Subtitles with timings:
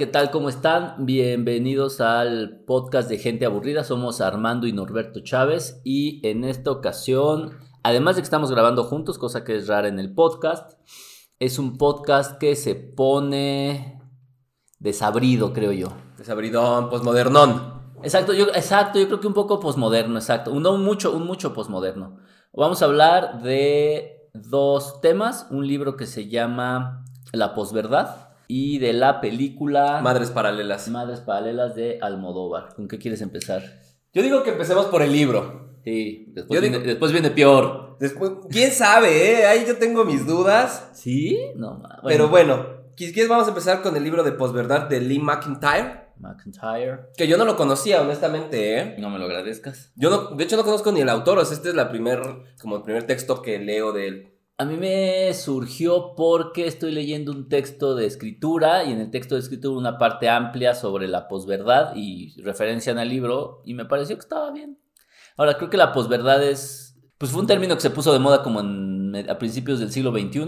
[0.00, 0.30] ¿qué tal?
[0.30, 0.94] ¿Cómo están?
[1.04, 3.84] Bienvenidos al podcast de Gente Aburrida.
[3.84, 9.18] Somos Armando y Norberto Chávez y en esta ocasión, además de que estamos grabando juntos,
[9.18, 10.80] cosa que es rara en el podcast,
[11.38, 14.00] es un podcast que se pone
[14.78, 15.88] desabrido, creo yo.
[16.16, 17.92] Desabridón, posmodernón.
[18.02, 20.50] Exacto, yo, exacto, yo creo que un poco posmoderno, exacto.
[20.50, 22.16] Un, un mucho, un mucho posmoderno.
[22.54, 25.46] Vamos a hablar de dos temas.
[25.50, 27.04] Un libro que se llama
[27.34, 30.88] La posverdad y de la película Madres paralelas.
[30.88, 32.74] Madres Paralelas de Almodóvar.
[32.74, 33.62] ¿Con qué quieres empezar?
[34.12, 35.70] Yo digo que empecemos por el libro.
[35.84, 37.96] Sí, después, viene, digo- después viene peor.
[38.00, 39.46] Después, quién sabe, ¿eh?
[39.46, 40.90] Ahí yo tengo mis dudas.
[40.94, 41.38] ¿Sí?
[41.54, 45.20] No, ma- Pero bueno, quieres vamos a empezar con el libro de posverdad de Lee
[45.20, 46.08] McIntyre.
[46.18, 46.98] McIntyre.
[47.16, 48.94] Que yo no lo conocía, honestamente, ¿eh?
[48.98, 49.90] No me lo agradezcas.
[49.96, 52.20] Yo no, de hecho no conozco ni el autor, o sea, este es la primer,
[52.60, 54.29] como el primer texto que leo de él.
[54.60, 59.34] A mí me surgió porque estoy leyendo un texto de escritura y en el texto
[59.34, 64.16] de escritura una parte amplia sobre la posverdad y referencian al libro y me pareció
[64.16, 64.78] que estaba bien.
[65.38, 68.42] Ahora, creo que la posverdad es, pues fue un término que se puso de moda
[68.42, 70.44] como en, a principios del siglo XXI,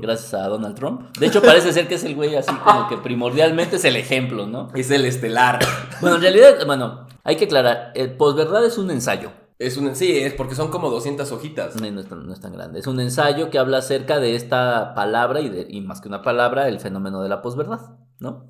[0.00, 1.10] gracias a Donald Trump.
[1.18, 4.46] De hecho, parece ser que es el güey así como que primordialmente es el ejemplo,
[4.46, 4.68] ¿no?
[4.76, 5.58] Es el estelar.
[6.00, 9.32] Bueno, en realidad, bueno, hay que aclarar, el posverdad es un ensayo.
[9.58, 11.74] Es un, sí, es porque son como 200 hojitas.
[11.80, 12.78] No, no es, tan, no es tan grande.
[12.78, 16.22] Es un ensayo que habla acerca de esta palabra y, de, y más que una
[16.22, 17.80] palabra, el fenómeno de la posverdad,
[18.20, 18.46] ¿no?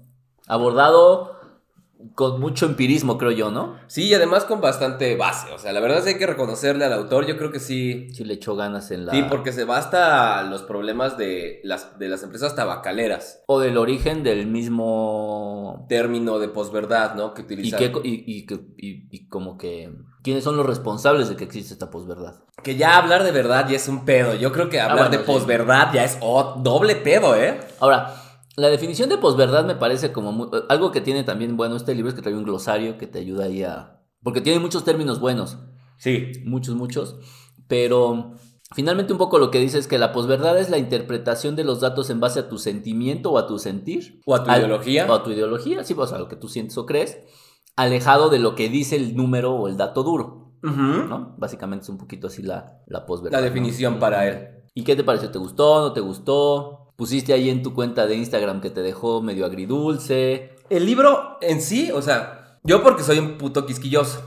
[0.47, 1.37] Abordado
[2.15, 3.75] con mucho empirismo, creo yo, ¿no?
[3.89, 5.51] Sí, y además con bastante base.
[5.53, 7.27] O sea, la verdad es que hay que reconocerle al autor.
[7.27, 8.09] Yo creo que sí.
[8.15, 9.13] Sí le echó ganas en la...
[9.13, 13.43] Sí, porque se basta los problemas de las, de las empresas tabacaleras.
[13.47, 15.87] O del origen del mismo...
[15.89, 17.35] Término de posverdad, ¿no?
[17.35, 17.81] Que Y, utilizan.
[18.05, 19.93] y, y que- y- y como que...
[20.23, 22.35] ¿Quiénes son los responsables de que existe esta posverdad?
[22.63, 24.35] Que ya hablar de verdad ya es un pedo.
[24.35, 25.33] Yo creo que hablar Ah, bueno, de sí.
[25.33, 27.61] posverdad ya es oh, doble pedo, ¿eh?
[27.81, 28.15] Ahora,
[28.57, 32.09] la definición de posverdad me parece como muy- algo que tiene también bueno este libro
[32.11, 34.01] es que trae un glosario que te ayuda ahí a...
[34.25, 35.59] Porque tiene muchos términos buenos.
[35.97, 36.33] Sí.
[36.45, 37.17] muchos, muchos,
[37.67, 38.33] pero
[38.75, 41.81] finalmente un poco lo que dice es que la posverdad es la interpretación de los
[41.81, 44.21] datos en base a tu sentimiento o a tu sentir.
[44.27, 45.07] O a tu Al- ideología.
[45.09, 47.19] O a tu ideología, sí, pues a lo que tú sientes o crees,
[47.79, 50.53] alejado de lo que dice el número o el dato duro.
[50.63, 51.35] ¿no?
[51.39, 53.07] Básicamente es un poquito así la, la.
[53.31, 53.43] La ¿no?
[53.43, 54.49] definición para él.
[54.75, 55.31] ¿Y qué te pareció?
[55.31, 55.81] ¿Te gustó?
[55.81, 56.93] ¿No te gustó?
[56.97, 60.57] Pusiste ahí en tu cuenta de Instagram que te dejó medio agridulce.
[60.69, 64.25] El libro en sí, o sea, yo porque soy un puto quisquilloso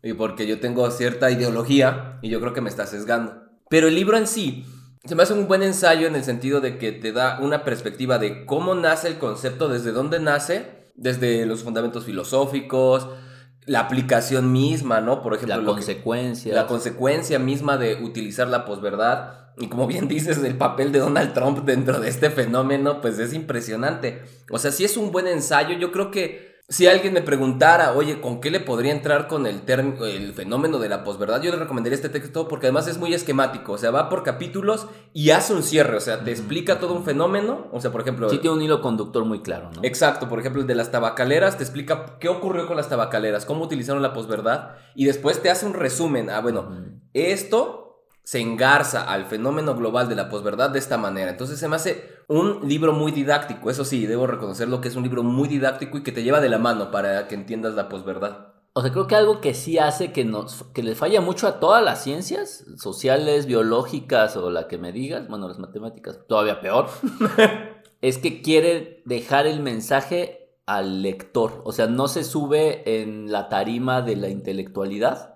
[0.00, 3.34] y porque yo tengo cierta ideología y yo creo que me está sesgando.
[3.68, 4.64] Pero el libro en sí
[5.04, 8.18] se me hace un buen ensayo en el sentido de que te da una perspectiva
[8.18, 13.08] de cómo nace el concepto, desde dónde nace, desde los fundamentos filosóficos,
[13.66, 15.22] la aplicación misma, ¿no?
[15.22, 16.54] Por ejemplo, La que- consecuencia.
[16.54, 19.40] la consecuencia misma de utilizar la posverdad.
[19.56, 23.32] Y como bien dices, el papel de Donald Trump dentro de este fenómeno, pues es
[23.32, 24.22] impresionante.
[24.50, 28.22] O sea, si es un buen ensayo, yo creo que si alguien me preguntara, oye,
[28.22, 31.42] ¿con qué le podría entrar con el, el fenómeno de la posverdad?
[31.42, 33.72] Yo le recomendaría este texto porque además es muy esquemático.
[33.72, 35.96] O sea, va por capítulos y hace un cierre.
[35.96, 37.68] O sea, te explica todo un fenómeno.
[37.70, 38.30] O sea, por ejemplo...
[38.30, 39.80] Sí tiene un hilo conductor muy claro, ¿no?
[39.82, 43.64] Exacto, por ejemplo, el de las tabacaleras te explica qué ocurrió con las tabacaleras, cómo
[43.64, 46.30] utilizaron la posverdad y después te hace un resumen.
[46.30, 46.70] Ah, bueno,
[47.12, 47.83] esto
[48.24, 51.30] se engarza al fenómeno global de la posverdad de esta manera.
[51.30, 53.70] Entonces se me hace un libro muy didáctico.
[53.70, 56.48] Eso sí, debo reconocerlo que es un libro muy didáctico y que te lleva de
[56.48, 58.54] la mano para que entiendas la posverdad.
[58.72, 61.60] O sea, creo que algo que sí hace que nos que le falla mucho a
[61.60, 66.88] todas las ciencias sociales, biológicas o la que me digas, bueno, las matemáticas todavía peor,
[68.00, 71.60] es que quiere dejar el mensaje al lector.
[71.64, 75.34] O sea, no se sube en la tarima de la intelectualidad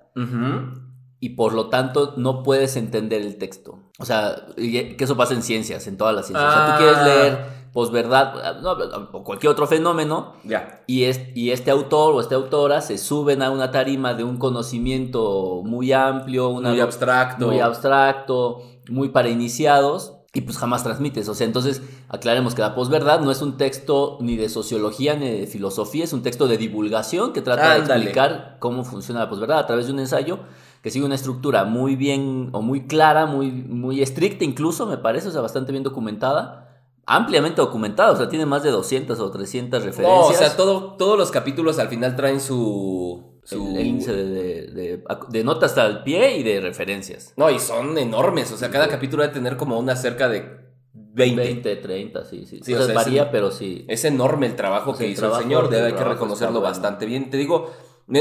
[1.20, 3.78] y por lo tanto no puedes entender el texto.
[3.98, 6.48] O sea, y que eso pasa en ciencias, en todas las ciencias.
[6.48, 6.78] O sea, tú Ah.
[6.78, 8.72] quieres leer posverdad no,
[9.12, 10.82] o cualquier otro fenómeno Ya.
[10.86, 14.38] y, es- y este autor o esta autora se suben a una tarima de un
[14.38, 17.46] conocimiento muy amplio, una, Muy abstracto.
[17.46, 21.28] muy abstracto, muy para iniciados, y pues jamás transmites.
[21.28, 25.28] O sea, entonces aclaremos que la posverdad no es un texto ni de sociología ni
[25.30, 29.58] de filosofía, es un texto de divulgación que trata de explicar cómo funciona la posverdad
[29.58, 30.40] a través de un ensayo
[30.82, 35.28] que sigue una estructura muy bien o muy clara, muy, muy estricta incluso, me parece,
[35.28, 36.64] o sea, bastante bien documentada.
[37.10, 40.20] Ampliamente documentada, o sea, tiene más de 200 o 300 referencias.
[40.20, 43.40] No, o sea, todo, todos los capítulos al final traen su...
[43.44, 43.74] su...
[43.78, 47.32] El, índice de, de, de- de notas hasta el pie y de referencias.
[47.38, 48.52] No, y son enormes.
[48.52, 51.40] O sea, cada capítulo debe tener como una cerca de 20.
[51.42, 52.60] 20, 30, sí, sí.
[52.62, 53.86] Sí, o sea, es varía, el- pero sí.
[53.88, 56.04] Es enorme el trabajo O sea, que el hizo trabajo- el señor, debe hay que
[56.04, 56.68] reconocerlo bueno.
[56.68, 57.30] bastante bien.
[57.30, 57.70] Te digo,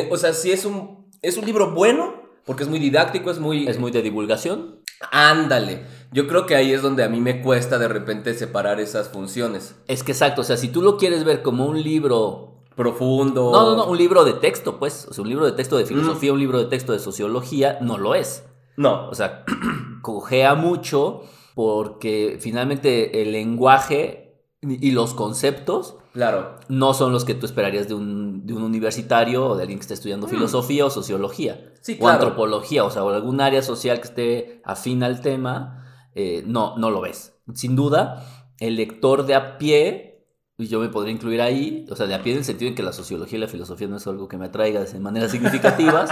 [0.10, 2.17] o sea, sí es un, es un libro bueno,
[2.48, 3.68] porque es muy didáctico, es muy...
[3.68, 4.80] Es muy de divulgación.
[5.12, 5.86] Ándale.
[6.12, 9.76] Yo creo que ahí es donde a mí me cuesta de repente separar esas funciones.
[9.88, 13.52] Es que exacto, o sea, si tú lo quieres ver como un libro Profundo.
[13.52, 15.08] No, no, no, un libro de texto, pues.
[15.10, 17.98] O sea, un libro de texto de filosofía, un libro de texto de sociología, no
[17.98, 18.46] lo es.
[18.78, 19.10] No.
[19.10, 19.44] O sea,
[20.04, 21.24] cojea mucho
[21.56, 26.56] porque finalmente el lenguaje y los conceptos Claro.
[26.68, 29.84] no son los que tú esperarías de un, de un universitario o de alguien que
[29.84, 31.72] esté estudiando filosofía o sociología.
[31.82, 32.14] Sí, O claro.
[32.16, 35.86] antropología, o sea, o algún área social que esté afín al tema,
[36.16, 37.36] eh, no, no lo ves.
[37.54, 38.26] Sin duda,
[38.60, 40.26] el lector de a pie,
[40.58, 42.74] y yo me podría incluir ahí, o sea, de a pie en el sentido en
[42.74, 46.10] que la sociología y la filosofía no es algo que me atraiga de maneras significativas,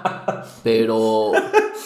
[0.62, 1.32] pero,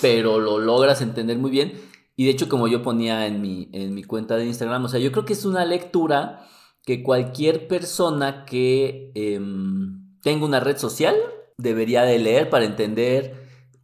[0.00, 1.72] pero lo logras entender muy bien.
[2.14, 5.00] Y de hecho, como yo ponía en mi, en mi cuenta de Instagram, o sea,
[5.00, 6.46] yo creo que es una lectura
[6.88, 11.14] que cualquier persona que em, tenga una red social
[11.58, 13.34] debería de leer para entender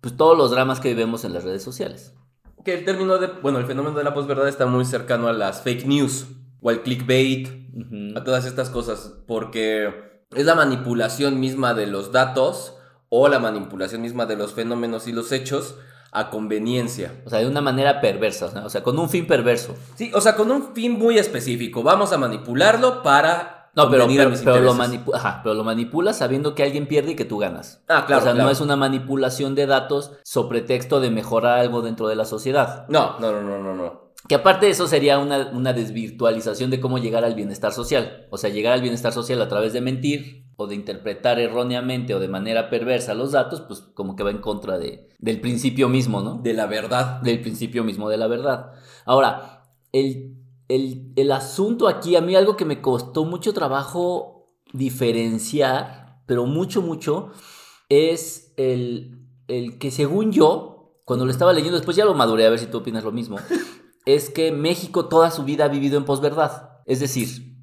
[0.00, 2.14] pues, todos los dramas que vivimos en las redes sociales.
[2.64, 3.26] Que el término de.
[3.26, 6.28] Bueno, el fenómeno de la posverdad está muy cercano a las fake news
[6.62, 7.48] o al clickbait,
[8.16, 12.74] a todas estas cosas, porque es la manipulación misma de los datos
[13.10, 15.74] o la manipulación misma de los fenómenos y los hechos
[16.14, 17.20] a conveniencia.
[17.26, 18.64] O sea, de una manera perversa, ¿no?
[18.64, 19.74] o sea, con un fin perverso.
[19.96, 21.82] Sí, o sea, con un fin muy específico.
[21.82, 24.72] Vamos a manipularlo para No, pero, pero, mis pero lo
[25.12, 27.82] ajá, pero lo manipulas sabiendo que alguien pierde y que tú ganas.
[27.88, 28.46] Ah, claro, o sea, claro.
[28.46, 32.86] no es una manipulación de datos sobre texto de mejorar algo dentro de la sociedad.
[32.88, 34.04] No, no, no, no, no, no.
[34.28, 38.28] Que aparte de eso sería una, una desvirtualización de cómo llegar al bienestar social.
[38.30, 42.20] O sea, llegar al bienestar social a través de mentir o de interpretar erróneamente o
[42.20, 46.20] de manera perversa los datos, pues como que va en contra de, del principio mismo,
[46.22, 46.36] ¿no?
[46.36, 47.20] De la verdad.
[47.22, 48.72] del principio mismo de la verdad.
[49.04, 50.36] Ahora, el,
[50.68, 56.82] el- el asunto aquí, a mí algo que me costó mucho trabajo diferenciar, pero mucho,
[56.82, 57.30] mucho,
[57.88, 62.50] es el, el que según yo, cuando lo estaba leyendo, después ya lo maduré a
[62.50, 63.36] ver si tú opinas lo mismo,
[64.06, 66.70] es que México toda su vida ha vivido en posverdad.
[66.86, 67.53] Es decir,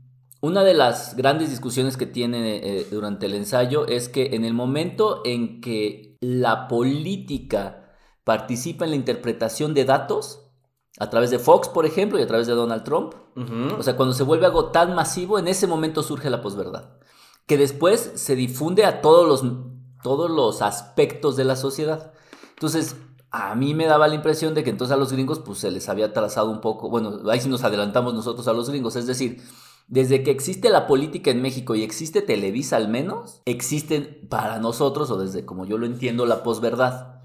[0.41, 4.53] una de las grandes discusiones que tiene eh, durante el ensayo es que en el
[4.53, 10.39] momento en que la política participa en la interpretación de datos,
[10.99, 13.79] a través de Fox, por ejemplo, y a través de Donald Trump, Ujú.
[13.79, 16.97] o sea, cuando se vuelve algo tan masivo, en ese momento surge la posverdad,
[17.45, 19.53] que después se difunde a todos los,
[20.03, 22.13] todos los aspectos de la sociedad.
[22.55, 22.95] Entonces,
[23.31, 25.87] a mí me daba la impresión de que entonces a los gringos pues se les
[25.87, 29.41] había trazado un poco, bueno, ahí sí nos adelantamos nosotros a los gringos, es decir,
[29.91, 35.11] desde que existe la política en México y existe Televisa al menos, existen para nosotros,
[35.11, 37.19] o desde como yo lo entiendo, la posverdad.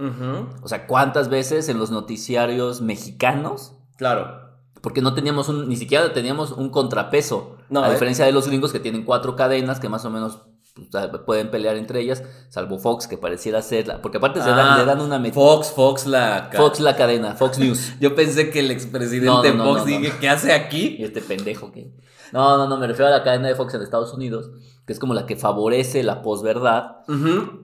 [0.63, 4.41] O sea, ¿cuántas veces en los noticiarios mexicanos Claro.
[4.83, 7.57] porque no teníamos un, ni siquiera teníamos un contrapeso.
[7.71, 7.93] No, a ¿eh?
[7.93, 10.41] diferencia de los gringos que tienen cuatro cadenas que más o menos
[10.75, 14.49] pues, ah, pueden pelear entre ellas, salvo Fox que pareciera ser la, porque aparte se
[14.51, 16.51] dan- Ah, le dan una met- Fox, Fox la...
[16.55, 17.95] Fox la cadena, Fox News.
[18.01, 20.97] Yo pensé que el expresidente No, no, no, Fox dije, ¿qué hace aquí?
[20.99, 21.91] y este pendejo que
[22.33, 24.51] No, no, no, me refiero a la cadena de Fox en Estados Unidos,
[24.87, 26.99] que es como la que favorece la posverdad,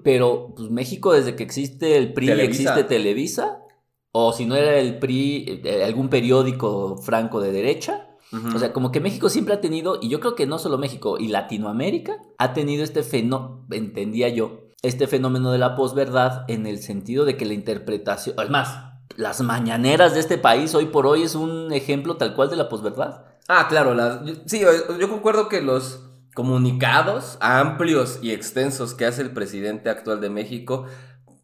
[0.02, 2.62] pero pues México desde que existe el PRI Televisa.
[2.62, 3.58] existe Televisa
[4.12, 8.08] o si no era el PRI eh, algún periódico franco de derecha.
[8.54, 11.18] O sea, como que México siempre ha tenido, y yo creo que no solo México,
[11.18, 16.78] y Latinoamérica ha tenido este fenómeno, entendía yo, este fenómeno de la posverdad en el
[16.78, 21.22] sentido de que la interpretación, es más, las mañaneras de este país hoy por hoy
[21.22, 23.26] es un ejemplo tal cual de la posverdad.
[23.48, 26.00] Ah, claro, las- yo- sí, yo, yo concuerdo que los
[26.34, 30.86] comunicados amplios y extensos que hace el presidente actual de México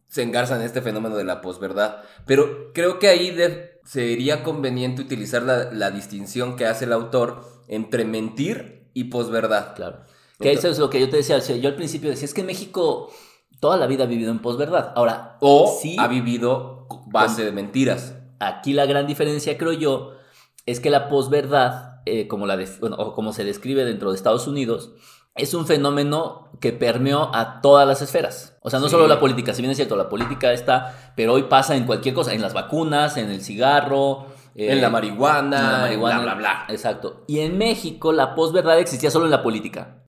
[0.07, 1.97] se engarzan en este fenómeno de la posverdad.
[2.25, 7.43] Pero creo que ahí de- sería conveniente utilizar la, la distinción que hace el autor
[7.67, 9.75] entre mentir y posverdad.
[9.75, 10.01] Claro.
[10.39, 12.33] Que eso es lo que yo te decía, o sea, yo al principio decía, es
[12.33, 13.11] que México
[13.59, 14.93] toda la vida ha vivido en posverdad.
[14.95, 18.15] Ahora, O sí, ha vivido base de mentiras.
[18.39, 20.13] aquí la gran diferencia, creo yo,
[20.65, 24.15] es que la posverdad, eh, como, la de- bueno, o como se describe dentro de
[24.15, 24.91] Estados Unidos,
[25.35, 28.57] es un fenómeno que permeó a todas las esferas.
[28.61, 28.91] O sea, no Sí.
[28.91, 32.13] solo la política, si bien es cierto, la política está, pero hoy pasa en cualquier
[32.15, 34.25] cosa, en las vacunas, en el cigarro.
[34.55, 36.65] eh, en la marihuana, en la marihuana, bla, bla, bla.
[36.73, 37.23] Exacto.
[37.27, 40.03] Y en México la posverdad existía solo en la política.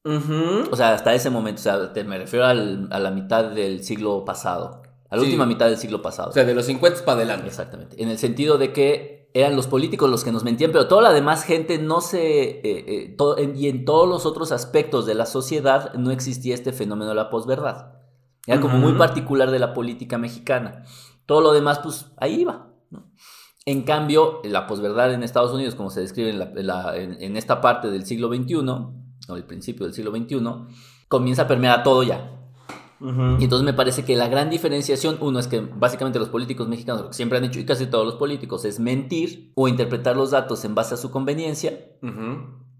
[0.72, 3.84] O sea, hasta ese momento, o sea, te- me refiero al- a la mitad del
[3.84, 5.28] siglo pasado, a la Sí.
[5.28, 6.30] última mitad del siglo pasado.
[6.30, 7.48] O sea, de los 50 para adelante.
[7.48, 8.02] Exactamente.
[8.02, 11.14] En el sentido de que eran los políticos los que nos mentían, pero toda la
[11.14, 12.50] demás gente no se...
[12.50, 16.74] eh, eh, en- y en todos los otros aspectos de la sociedad no existía este
[16.74, 17.94] fenómeno de la posverdad.
[18.48, 20.84] Era como muy particular de la política mexicana.
[21.26, 22.68] Todo lo demás, pues ahí iba.
[22.90, 23.06] ¿no?
[23.66, 27.22] En cambio, la posverdad en Estados Unidos, como se describe en, la- en la- en-
[27.22, 28.56] en esta parte del siglo XXI,
[29.30, 30.42] o el principio del siglo XXI,
[31.08, 32.38] comienza a permear a todo ya.
[33.40, 37.02] Y entonces me parece que la gran diferenciación, uno es que básicamente los políticos mexicanos,
[37.02, 40.32] lo que siempre han hecho, y casi todos los políticos, es mentir o interpretar los
[40.32, 41.80] datos en base a su conveniencia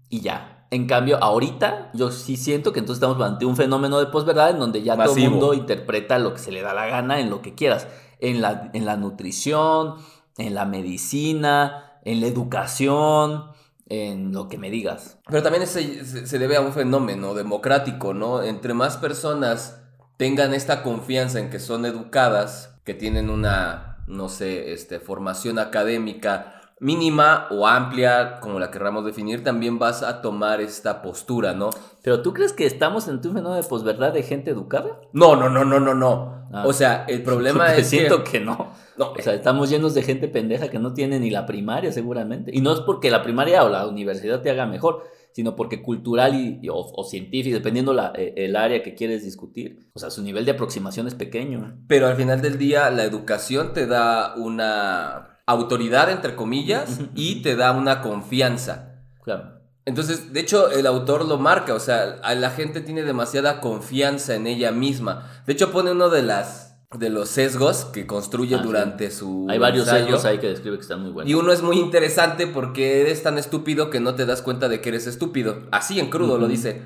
[0.08, 0.66] y ya.
[0.70, 4.58] En cambio, ahorita yo sí siento que entonces estamos ante un fenómeno de posverdad en
[4.58, 7.42] donde ya todo el mundo interpreta lo que se le da la gana en lo
[7.42, 7.88] que quieras.
[8.20, 9.96] En la, en la nutrición,
[10.38, 13.46] en la medicina, en la educación,
[13.86, 15.18] en lo que me digas.
[15.28, 18.42] Pero también se, se debe a un fenómeno democrático, ¿no?
[18.42, 19.81] Entre más personas
[20.22, 26.60] tengan esta confianza en que son educadas, que tienen una, no sé, este, formación académica
[26.78, 31.70] mínima o amplia, como la querramos definir, también vas a tomar esta postura, ¿no?
[32.04, 35.00] Pero tú crees que estamos en un fenómeno de posverdad de gente educada?
[35.12, 36.46] No, no, no, no, no, no.
[36.52, 36.62] Ah.
[36.66, 38.70] o sea, el problema es siento que, no.
[38.96, 39.14] no.
[39.18, 42.52] O sea, estamos llenos de gente pendeja que no tiene ni la primaria seguramente.
[42.54, 45.02] Y no es porque la primaria o la universidad te haga mejor,
[45.32, 49.98] sino porque cultural y, o, científico, dependiendo la, eh, el área que quieres discutir, o
[49.98, 51.78] sea, su nivel de aproximación es pequeño.
[51.88, 57.56] Pero al final del día, la educación te da una autoridad, entre comillas, y te
[57.56, 59.04] da una confianza.
[59.22, 59.60] Claro.
[59.84, 64.46] Entonces, de hecho, el autor lo marca, o sea, la gente tiene demasiada confianza en
[64.46, 65.42] ella misma.
[65.46, 69.58] De hecho, pone uno de las de los sesgos que construye ah, durante su Hay
[69.58, 71.30] varios sesgos ahí que describe que están muy buenos.
[71.30, 74.80] Y uno es muy interesante porque eres tan estúpido que no te das cuenta de
[74.80, 75.62] que eres estúpido.
[75.70, 76.82] Así en crudo lo dice.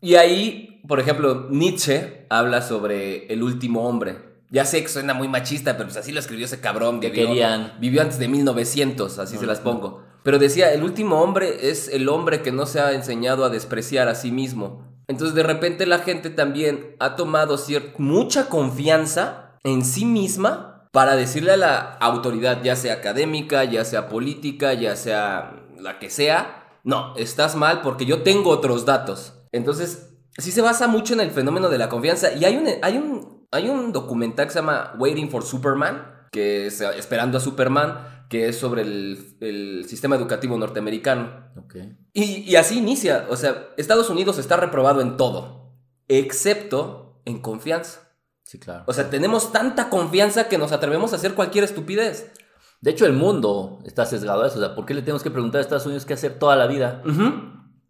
[0.00, 4.18] Y ahí, por ejemplo, Nietzsche habla sobre el último hombre.
[4.50, 7.00] Ya sé que suena muy machista, pero pues así lo escribió ese cabrón.
[7.00, 7.74] Que querían.
[7.80, 10.04] Vivió antes de 1900, así se las pongo.
[10.22, 14.08] Pero decía, el último hombre es el hombre que no se ha enseñado a despreciar
[14.08, 14.95] a sí mismo.
[15.08, 17.56] Entonces de repente la gente también ha tomado
[17.98, 24.08] mucha confianza en sí misma para decirle a la autoridad, ya sea académica, ya sea
[24.08, 29.34] política, ya sea la que sea, no, estás mal porque yo tengo otros datos.
[29.52, 32.96] Entonces, sí se basa mucho en el fenómeno de la confianza y hay un, hay
[32.96, 38.15] un hay un documental que se llama Waiting for Superman, que es Esperando a Superman,
[38.28, 41.50] que es sobre el, sistema educativo norteamericano.
[41.64, 41.96] Okay.
[42.12, 43.26] Y, y, así inicia.
[43.30, 45.72] O sea, Estados Unidos está reprobado en todo,
[46.08, 48.00] excepto en confianza.
[48.42, 48.84] Sí, claro.
[48.86, 52.32] O sea, tenemos tanta confianza que nos atrevemos a hacer cualquier estupidez.
[52.80, 54.58] De hecho, el mundo está sesgado a eso.
[54.58, 56.66] O sea, ¿por qué le tenemos que preguntar a Estados Unidos qué hacer toda la
[56.66, 57.02] vida?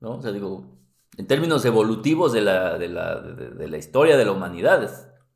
[0.01, 0.17] ¿No?
[0.17, 0.79] O sea, digo,
[1.17, 4.81] en términos evolutivos de la, de la, de la historia de la humanidad,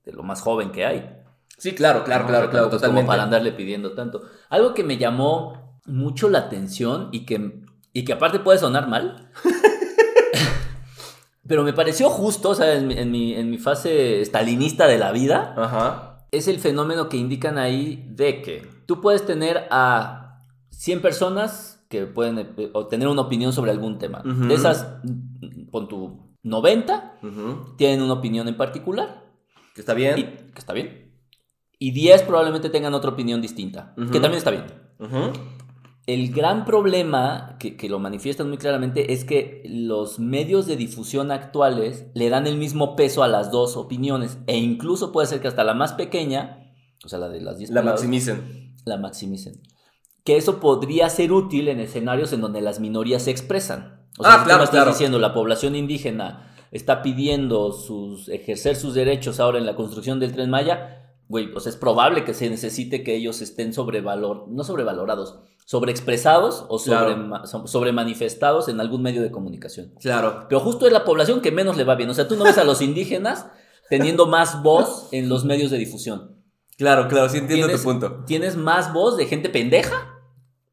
[0.04, 1.19] de lo más joven que hay.
[1.61, 3.02] Sí, claro, claro, claro, claro, totalmente.
[3.02, 4.23] Como para andarle pidiendo tanto.
[4.49, 7.61] Algo que me llamó mucho la atención y que,
[7.93, 9.31] y que aparte puede sonar mal,
[11.47, 15.55] pero me pareció justo, o sea, en, mi, en mi fase stalinista de la vida,
[16.31, 22.07] es el fenómeno que indican ahí de que tú puedes tener a 100 personas que
[22.07, 24.23] pueden eh, tener una opinión sobre algún tema.
[24.25, 24.95] De esas,
[25.71, 27.19] con tu 90,
[27.76, 29.25] tienen una opinión en particular.
[29.75, 30.50] Que está bien.
[30.55, 31.00] que está bien.
[31.82, 34.66] Y 10 probablemente tengan otra opinión distinta, que también está bien.
[36.06, 41.30] El gran problema, que, que, lo manifiestan muy claramente, es que los medios de difusión
[41.30, 44.38] actuales le dan el mismo peso a las dos opiniones.
[44.46, 47.70] E incluso puede ser que hasta la más pequeña, o sea, la de las 10
[47.70, 48.75] La maximicen.
[48.84, 49.62] La maximicen.
[50.22, 54.06] Que eso podría ser útil en escenarios en donde las minorías se expresan.
[54.18, 59.40] O sea, ah, claro, estás diciendo la población indígena está pidiendo sus, ejercer sus derechos
[59.40, 61.00] ahora en la construcción del tren Maya,
[61.30, 66.80] güey, pues es probable que se necesite que ellos estén sobrevalor, no sobrevalorados, sobreexpresados o
[66.80, 67.14] sobre,
[67.66, 69.94] sobre manifestados en algún medio de comunicación.
[70.00, 70.46] Claro.
[70.49, 72.10] Pero justo es la población que menos le va bien.
[72.10, 73.46] O sea, tú no ves a los indígenas
[73.88, 76.42] teniendo más voz en los medios de difusión.
[76.76, 78.25] Claro, claro, sí entiendo tu punto.
[78.26, 80.18] Tienes más voz de gente pendeja.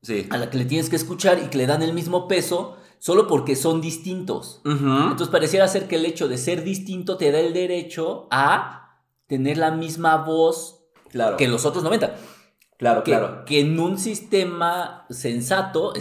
[0.01, 0.25] Sí.
[0.31, 3.27] A la que le tienes que escuchar y que le dan el mismo peso solo
[3.27, 4.61] porque son distintos.
[4.65, 8.86] Entonces pareciera ser que el hecho de ser distinto te da el derecho a
[9.27, 11.37] tener la misma voz claro.
[11.37, 12.15] que los otros 90.
[12.77, 13.45] Claro, que, claro.
[13.45, 15.93] Que en un sistema sensato,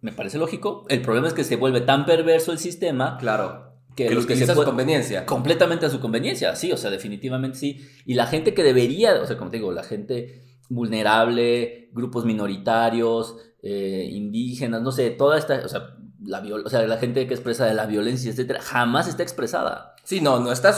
[0.00, 3.18] me parece lógico, el problema es que se vuelve tan perverso el sistema.
[3.18, 3.68] Claro.
[3.96, 5.26] Que, los que se a su conveniencia.
[5.26, 7.80] Completamente a su conveniencia, sí, o sea, definitivamente sí.
[8.06, 13.36] Y la gente que debería, o sea, como te digo, la gente vulnerable, grupos minoritarios,
[13.62, 17.66] eh, indígenas, no sé, toda esta, o sea, la, o sea, la gente que expresa
[17.66, 19.96] de la violencia, etcétera, jamás está expresada.
[20.10, 20.74] Sí, no, no está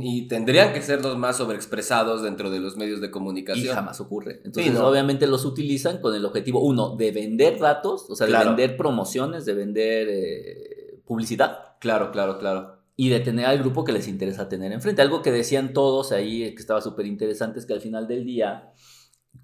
[0.00, 3.66] y tendrían que ser los más sobreexpresados dentro de los medios de comunicación.
[3.66, 4.40] Y jamás ocurre.
[4.44, 8.76] Entonces, obviamente los utilizan con el objetivo, uno, de vender datos, o sea, de vender
[8.76, 11.76] promociones, de vender eh, publicidad.
[11.78, 12.78] Claro, claro, claro.
[12.96, 15.00] Y de tener al grupo que les interesa tener enfrente.
[15.00, 18.72] Algo que decían todos ahí, que estaba súper interesante, es que al final del día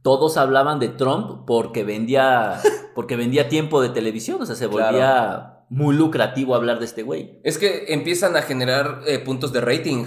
[0.02, 2.60] todos hablaban de Trump porque vendía,
[2.96, 7.38] porque vendía tiempo de televisión, o sea, se volvía muy lucrativo hablar de este güey.
[7.42, 10.06] Es que empiezan a generar eh, puntos de rating.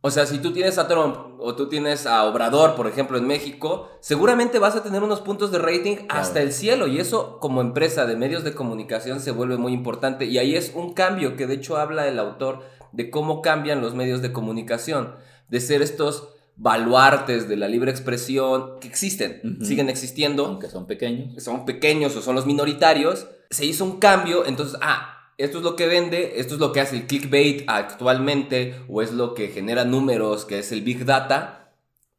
[0.00, 3.26] O sea, si tú tienes a Trump o tú tienes a Obrador, por ejemplo, en
[3.26, 6.86] México, seguramente vas a tener unos puntos de rating hasta el cielo.
[6.86, 10.26] Y eso, como empresa de medios de comunicación, se vuelve muy importante.
[10.26, 12.60] Y ahí es un cambio que de hecho habla el autor
[12.92, 15.16] de cómo cambian los medios de comunicación.
[15.48, 21.42] De ser estos baluartes de la libre expresión que existen, siguen existiendo, Aunque son pequeños.
[21.42, 25.76] son pequeños o son los minoritarios, se hizo un cambio, entonces, ah, esto es lo
[25.76, 29.84] que vende, esto es lo que hace el clickbait actualmente, o es lo que genera
[29.84, 31.72] números, que es el big data,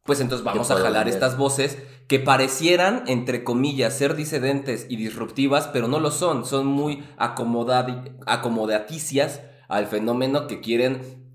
[0.03, 1.15] pues entonces vamos a jalar vender.
[1.15, 6.67] estas voces que parecieran, entre comillas, ser disidentes y disruptivas, pero no lo son, son
[6.67, 11.26] muy acomodaticias al fenómeno que quieren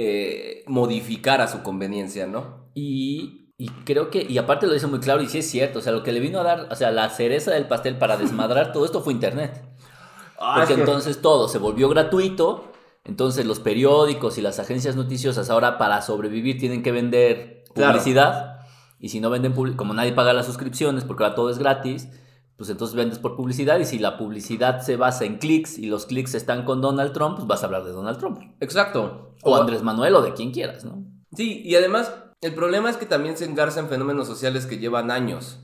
[0.00, 2.70] eh, modificar a su conveniencia, ¿no?
[2.72, 5.82] Y, y creo que, y aparte lo dice muy claro, y sí es cierto, o
[5.82, 8.70] sea, lo que le vino a dar, o sea, la cereza del pastel para desmadrar
[8.72, 9.60] todo esto fue Internet.
[10.54, 12.70] Porque entonces todo se volvió gratuito,
[13.04, 17.92] entonces los periódicos y las agencias noticiosas ahora para sobrevivir tienen que vender Claro.
[17.94, 18.60] publicidad,
[19.00, 22.08] y si no venden, como nadie paga las suscripciones, porque ahora todo es gratis,
[22.58, 26.06] pues entonces vendes por publicidad, y si la publicidad se basa en clics y los
[26.06, 28.40] clics están con Donald Trump, pues vas a hablar de Donald Trump.
[28.58, 29.36] Exacto.
[29.44, 31.04] O Andrés Manuel o de quien quieras, ¿no?
[31.36, 35.12] Sí, y además, el problema es que también se engarza en fenómenos sociales que llevan
[35.12, 35.60] años,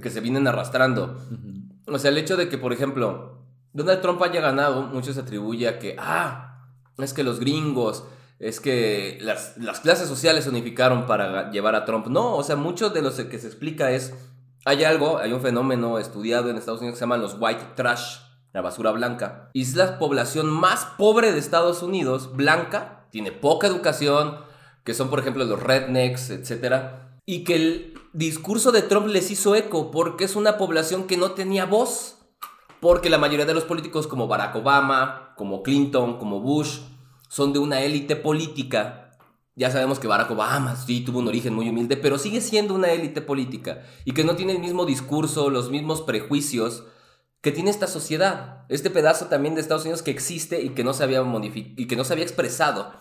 [0.00, 1.18] que se vienen arrastrando.
[1.86, 5.68] O sea, el hecho de que, por ejemplo, Donald Trump haya ganado, mucho se atribuye
[5.68, 8.04] a que, ah, es que los gringos,
[8.38, 12.06] es que las, las clases sociales se unificaron para llevar a Trump.
[12.06, 14.14] No, o sea, mucho de lo que se explica es,
[14.64, 18.18] hay algo, hay un fenómeno estudiado en Estados Unidos que se llama los white trash,
[18.52, 19.50] la basura blanca.
[19.52, 24.36] Y es la población más pobre de Estados Unidos, blanca, tiene poca educación,
[24.84, 29.54] que son, por ejemplo, los rednecks, etcétera, y que el discurso de Trump les hizo
[29.54, 32.18] eco porque es una población que no tenía voz.
[32.80, 36.80] Porque la mayoría de los políticos como Barack Obama, como Clinton, como Bush,
[37.28, 39.01] son de una élite política.
[39.54, 42.90] Ya sabemos que Barack Obama sí tuvo un origen muy humilde, pero sigue siendo una
[42.90, 46.84] élite política y que no tiene el mismo discurso, los mismos prejuicios
[47.42, 48.64] que tiene esta sociedad.
[48.70, 51.22] Este pedazo también de Estados Unidos que existe y que no se había
[51.76, 52.92] y que no se había expresado.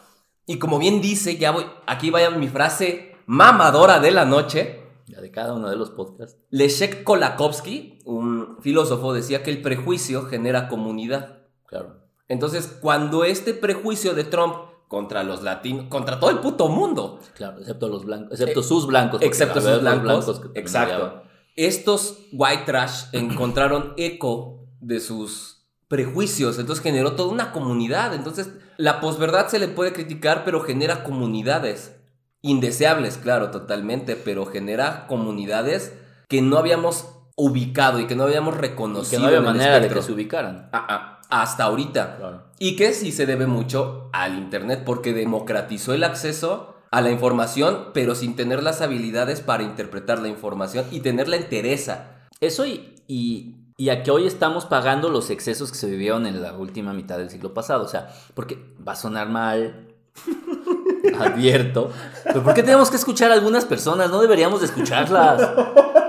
[0.45, 4.81] Y como bien dice, ya voy, aquí vaya mi frase mamadora de la noche.
[5.07, 6.37] Ya de cada uno de los podcasts.
[6.49, 11.43] Leszek Kolakowski, un filósofo, decía que el prejuicio genera comunidad.
[11.65, 12.01] Claro.
[12.27, 14.55] Entonces, cuando este prejuicio de Trump
[14.91, 19.21] contra los latinos, contra todo el puto mundo, Claro, excepto los blancos, excepto sus blancos.
[19.21, 21.23] excepto sus los blancos, que exacto,
[21.55, 28.13] estos white trash encontraron eco de sus prejuicios, entonces generó toda una comunidad.
[28.13, 31.95] Entonces, la posverdad se le puede criticar, pero genera comunidades
[32.41, 35.93] indeseables, claro, totalmente, pero genera comunidades
[36.27, 37.05] que no habíamos
[37.37, 39.09] ubicado y que no habíamos Y reconocido.
[39.11, 40.69] que no había manera de que se ubicaran.
[40.73, 42.17] Ah, ah, hasta ahorita.
[42.17, 42.43] Claro.
[42.59, 47.87] Y que sí se debe mucho al Internet porque democratizó el acceso a la información,
[47.93, 52.27] pero sin tener las habilidades para interpretar la información y tenerla entereza.
[52.41, 56.41] Eso y, y, y a que hoy estamos pagando los excesos que se vivieron en
[56.41, 57.85] la última mitad del siglo pasado.
[57.85, 59.87] O sea, porque va a sonar mal.
[61.19, 61.91] Advierto.
[62.25, 64.11] Pero ¿por qué tenemos que escuchar a algunas personas?
[64.11, 65.41] No deberíamos de escucharlas.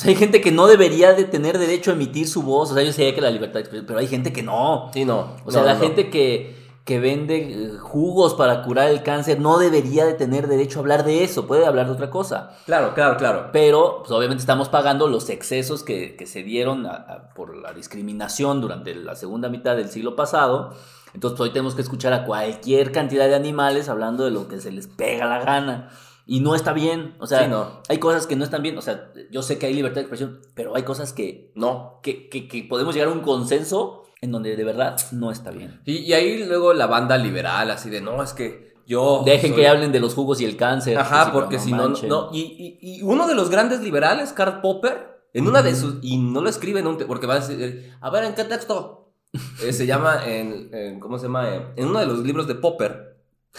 [0.00, 2.70] Sea, hay gente que no debería de tener derecho a emitir su voz.
[2.70, 4.90] O sea, yo sé que la libertad de expresión, pero hay gente que no.
[4.92, 5.36] Sí, no.
[5.44, 5.80] O sea, no, la no.
[5.80, 7.36] gente que, que vende
[7.66, 11.46] eh, jugos para curar el cáncer no debería de tener derecho a hablar de eso.
[11.46, 12.52] Puede hablar de otra cosa.
[12.66, 13.50] Claro, claro, claro.
[13.52, 17.72] Pero, pues, obviamente estamos pagando los excesos que, que se dieron a- a- por la
[17.72, 20.72] discriminación durante la segunda mitad del siglo pasado.
[21.12, 24.60] Entonces, pues, hoy tenemos que escuchar a cualquier cantidad de animales hablando de lo que
[24.60, 25.90] se les pega la gana.
[26.30, 27.14] Y no está bien.
[27.18, 27.82] O sea, Sí, no.
[27.88, 28.78] hay cosas que no están bien.
[28.78, 31.98] O sea, yo sé que hay libertad de expresión, pero hay cosas que, No.
[32.04, 35.80] que, que- que podemos llegar a un consenso en donde de verdad no está bien.
[35.84, 39.22] Y, y ahí luego la banda liberal, así de, no, es que yo...
[39.26, 39.60] Dejen soy-".
[39.60, 40.96] que hablen de los jugos y el cáncer.
[40.98, 42.28] Ajá, Sí, porque pero si no, no.
[42.32, 45.96] Y, y- y uno de los grandes liberales, Karl Popper, en una de sus.
[46.02, 46.96] Y no lo escribe en un.
[46.98, 47.92] te- Porque va a decir.
[48.00, 49.12] A ver, ¿en qué texto?
[49.64, 51.72] Eh, se llama en, en- ¿Cómo se llama?
[51.76, 53.16] En uno de los libros de Popper.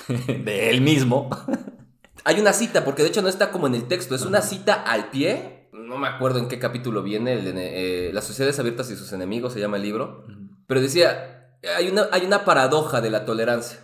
[0.08, 1.30] de él mismo.
[2.24, 4.74] Hay una cita, porque de hecho no está como en el texto, es una cita
[4.74, 5.70] al pie.
[5.74, 7.34] No me acuerdo en qué capítulo viene.
[7.34, 10.26] el de, eh, Las sociedades abiertas y sus enemigos se llama el libro.
[10.68, 11.38] Pero decía.
[11.78, 13.80] Hay una, hay una paradoja de la tolerancia.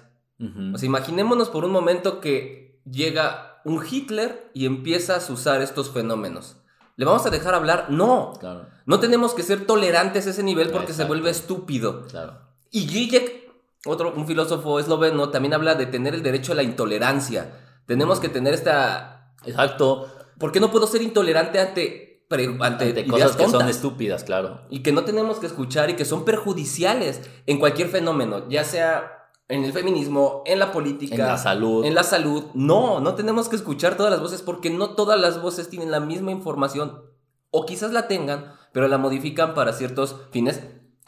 [0.74, 5.92] O sea, imaginémonos por un momento que llega un Hitler y empiezas a usar estos
[5.92, 6.58] fenómenos.
[6.96, 7.88] ¿Le vamos a dejar hablar?
[7.90, 8.34] No.
[8.40, 12.08] Claro, No tenemos que ser tolerantes a ese nivel porque se vuelve estúpido.
[12.08, 12.40] claro.
[12.72, 13.52] Y Zizek,
[13.86, 17.67] otro, un filósofo esloveno, también habla de tener el derecho a la intolerancia.
[17.88, 19.34] Tenemos que tener esta...
[19.46, 20.08] Exacto.
[20.38, 24.62] ¿Por qué no puedo ser intolerante ante, pre- ante, cosas que son estúpidas, claro.
[24.70, 29.14] y que no tenemos que escuchar y que son perjudiciales en cualquier fenómeno, ya sea
[29.48, 31.86] en el feminismo, en la política, En la salud.
[31.86, 32.44] en la salud.
[32.54, 36.02] No, no tenemos que escuchar todas las voces porque no todas las voces tienen la
[36.02, 37.02] misma información
[37.50, 40.62] o quizás la tengan, pero la modifican para ciertos fines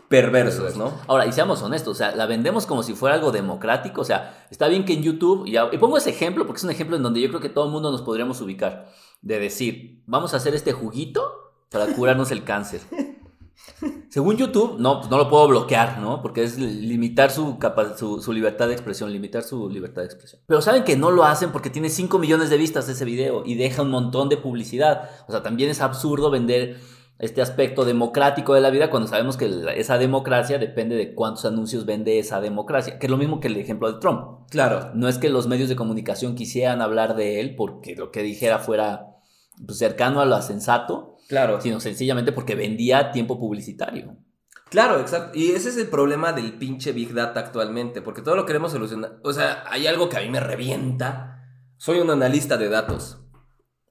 [0.09, 0.91] perversos, ¿no?
[1.07, 4.45] Ahora, y seamos honestos, o sea, la vendemos como si fuera algo democrático, o sea,
[4.49, 7.03] está bien que en YouTube, y, y pongo ese ejemplo porque es un ejemplo en
[7.03, 8.89] donde yo creo que todo el mundo nos podríamos ubicar,
[9.21, 11.21] de decir, vamos a hacer este juguito
[11.71, 12.81] para curarnos el cáncer.
[14.09, 16.21] Según YouTube, no, pues no lo puedo bloquear, ¿no?
[16.21, 20.41] Porque es limitar su, capa- su, su libertad de expresión, limitar su libertad de expresión.
[20.47, 23.55] Pero saben que no lo hacen porque tiene 5 millones de vistas ese video y
[23.55, 25.09] deja un montón de publicidad.
[25.27, 26.79] O sea, también es absurdo vender
[27.19, 31.45] este aspecto democrático de la vida cuando sabemos que la- esa democracia depende de cuántos
[31.45, 34.49] anuncios vende esa democracia, que es lo mismo que el ejemplo de Trump.
[34.49, 34.91] Claro.
[34.95, 38.59] No es que los medios de comunicación quisieran hablar de él porque lo que dijera
[38.59, 39.05] fuera
[39.65, 41.59] pues, cercano a lo sensato, Claro.
[41.61, 44.15] sino sencillamente porque vendía tiempo publicitario.
[44.69, 45.37] Claro, exacto.
[45.37, 49.19] Y ese es el problema del pinche Big Data actualmente, porque todo lo queremos solucionar.
[49.23, 51.43] O sea, hay algo que a mí me revienta.
[51.77, 53.19] Soy un analista de datos.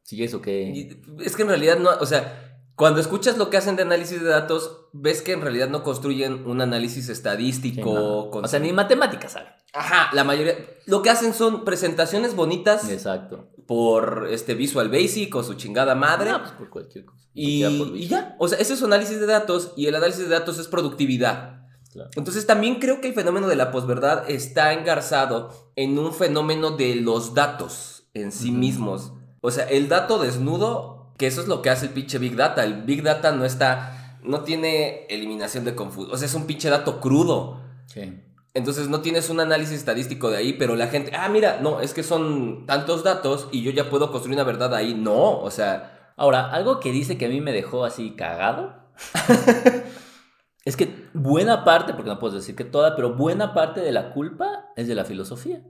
[0.04, 0.88] Sí, eso que...
[1.20, 2.47] Es que en realidad no, o sea,
[2.78, 6.46] cuando escuchas lo que hacen de análisis de datos, ves que en realidad no construyen
[6.46, 7.92] un análisis Sí, estadístico.
[7.92, 8.30] no.
[8.30, 9.48] con- O sea, ni matemáticas sabe.
[9.74, 10.54] Ajá, la mayoría.
[10.86, 13.48] Lo que hacen son presentaciones bonitas Exacto.
[13.66, 16.30] por este Visual Basic o su chingada madre.
[16.30, 17.26] No, pues por cualquier cosa.
[17.34, 18.08] Y, Ya por y vicio.
[18.16, 20.68] ya, o sea, ese es su análisis de datos y el análisis de datos es
[20.68, 21.58] productividad.
[21.92, 22.10] Claro.
[22.16, 26.94] Entonces también creo que el fenómeno de la posverdad está engarzado en un fenómeno de
[26.96, 29.12] los datos en sí mismos.
[29.40, 32.64] O sea, el dato desnudo, que eso es lo que hace el pinche Big Data.
[32.64, 36.14] El Big Data no está, no tiene eliminación de confusión.
[36.14, 37.60] O sea, es un pinche dato crudo.
[37.86, 38.18] Sí.
[38.54, 41.92] Entonces no tienes un análisis estadístico de ahí, pero la gente, ah, mira, no, es
[41.92, 44.94] que son tantos datos y yo ya puedo construir una verdad ahí.
[44.94, 48.74] No, o sea, Ahora, algo que dice que a mí me dejó así cagado
[50.64, 54.12] es que buena parte, porque no puedo decir que toda, pero buena parte de la
[54.12, 55.62] culpa es de la filosofía.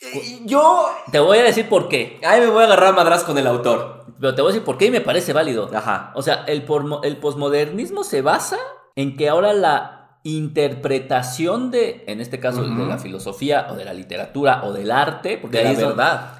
[0.00, 3.36] Eh, yo, Te voy a decir por qué, ahí me voy a agarrar madras con
[3.38, 4.04] el autor.
[4.20, 5.68] pero te voy a decir por qué y me parece válido.
[5.74, 6.12] Ajá.
[6.14, 8.58] O sea, el, posmodernismo se basa
[8.96, 13.94] en que ahora la interpretación de, en este caso, de la filosofía o de la
[13.94, 16.34] literatura o del arte, porque De la ahí es donde- verdad.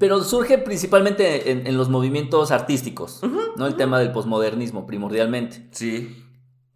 [0.00, 3.20] Pero surge principalmente en, en los movimientos artísticos,
[3.56, 3.66] ¿no?
[3.68, 5.68] El tema del posmodernismo, primordialmente.
[5.70, 6.24] Sí.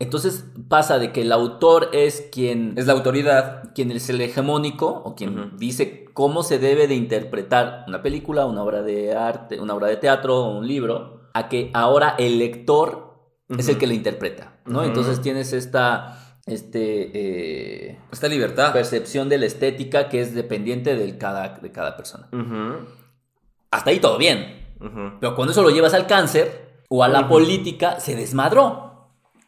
[0.00, 3.72] Entonces pasa de que el autor es quien, Es la autoridad.
[3.74, 8.62] quien es el hegemónico o quien dice cómo se debe de interpretar una película, una
[8.64, 13.14] obra de arte, una obra de teatro o un libro, a que ahora el lector
[13.48, 14.82] es el que la interpreta, ¿no?
[14.82, 17.10] Entonces tienes esta este,
[17.92, 18.72] eh, Esta libertad.
[18.72, 22.28] percepción de la estética que es dependiente del cada, de cada persona.
[23.70, 24.74] Hasta ahí todo bien.
[25.20, 28.89] Pero cuando eso lo llevas al cáncer o a la política, se desmadró.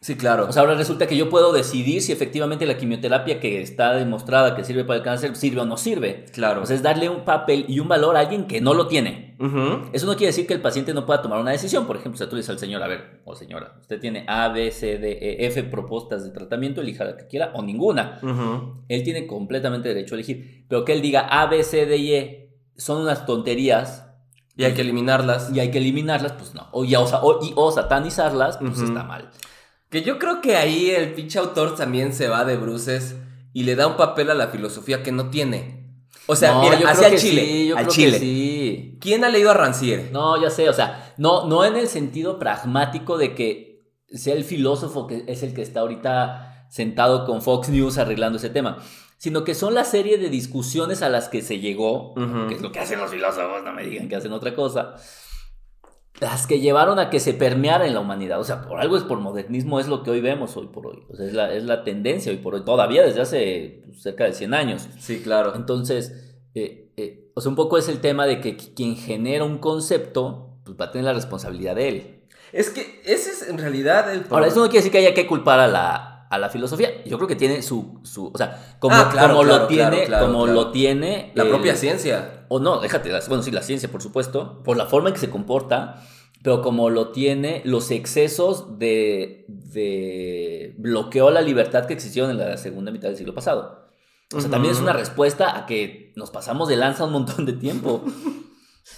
[0.03, 0.47] Sí, claro.
[0.49, 4.53] O sea, ahora resulta que yo puedo decidir si efectivamente la quimioterapia que está demostrada
[4.53, 6.25] que sirve para el cáncer sirve o no sirve.
[6.33, 6.61] claro.
[6.63, 9.37] O sea, es darle un papel y un valor a alguien que no lo tiene.
[9.93, 11.87] Eso no quiere decir que el paciente no pueda tomar una decisión.
[11.87, 14.49] Por ejemplo, si tú le dices al señor, a ver, o señora, usted tiene A,
[14.49, 18.19] B, C, D, E, F propuestas de tratamiento, elija la que quiera o ninguna.
[18.89, 20.65] Él tiene completamente derecho a elegir.
[20.67, 24.05] Pero que él diga A, B, C, D y E son unas tonterías
[24.57, 25.49] Y hay que eliminarlas.
[25.55, 26.67] y hay que eliminarlas, pues no.
[26.73, 29.29] O, ya, o, sa- o- y, o satanizarlas, pues está mal.
[29.93, 33.15] Que yo creo que ahí el pinche autor también se va de bruces
[33.53, 35.93] y le da un papel a la filosofía que no tiene.
[36.25, 37.45] O sea, No, mira, yo hacia creo el que Chile.
[37.45, 38.11] sí, yo al creo Chile.
[38.13, 38.97] que sí.
[38.99, 40.09] ¿Quién ha leído a Rancière?
[40.11, 44.43] No, ya sé, o sea, no, no en el sentido pragmático de que sea el
[44.43, 48.79] filósofo que es el que está ahorita sentado con Fox News arreglando ese tema,
[49.19, 52.15] sino que son la serie de discusiones a las que se llegó,
[52.49, 54.95] que es lo que hacen los filósofos, no me digan que hacen otra cosa,
[56.21, 58.39] las que llevaron a que se permeara en la humanidad.
[58.39, 61.03] O sea, por algo es por modernismo, es lo que hoy vemos hoy por hoy.
[61.09, 64.23] O sea, es la, es la tendencia hoy por hoy, todavía desde hace pues, cerca
[64.25, 64.87] de 100 años.
[64.99, 65.53] Sí, claro.
[65.55, 69.43] Entonces, eh, eh, o sea, un poco es el tema de que qui- quien genera
[69.43, 72.19] un concepto, pues va a tener la responsabilidad de él.
[72.51, 75.25] Es que ese es en realidad el Ahora, eso no quiere decir que haya que
[75.25, 77.03] culpar a la, a la filosofía.
[77.05, 80.03] Yo creo que tiene su, su o sea, como, Ah, claro, como claro, lo tiene,
[80.05, 82.45] claro, como lo tiene La el- propia ciencia.
[82.49, 85.29] o no, déjate, bueno, sí, la ciencia, por supuesto, por la forma en que se
[85.29, 86.03] comporta,
[86.43, 92.37] pero como lo tiene los excesos de, de bloqueo a la libertad que existieron en
[92.37, 93.83] la segunda mitad del siglo pasado.
[94.35, 97.53] O sea, también es una respuesta a que nos pasamos de lanza un montón de
[97.53, 98.03] tiempo.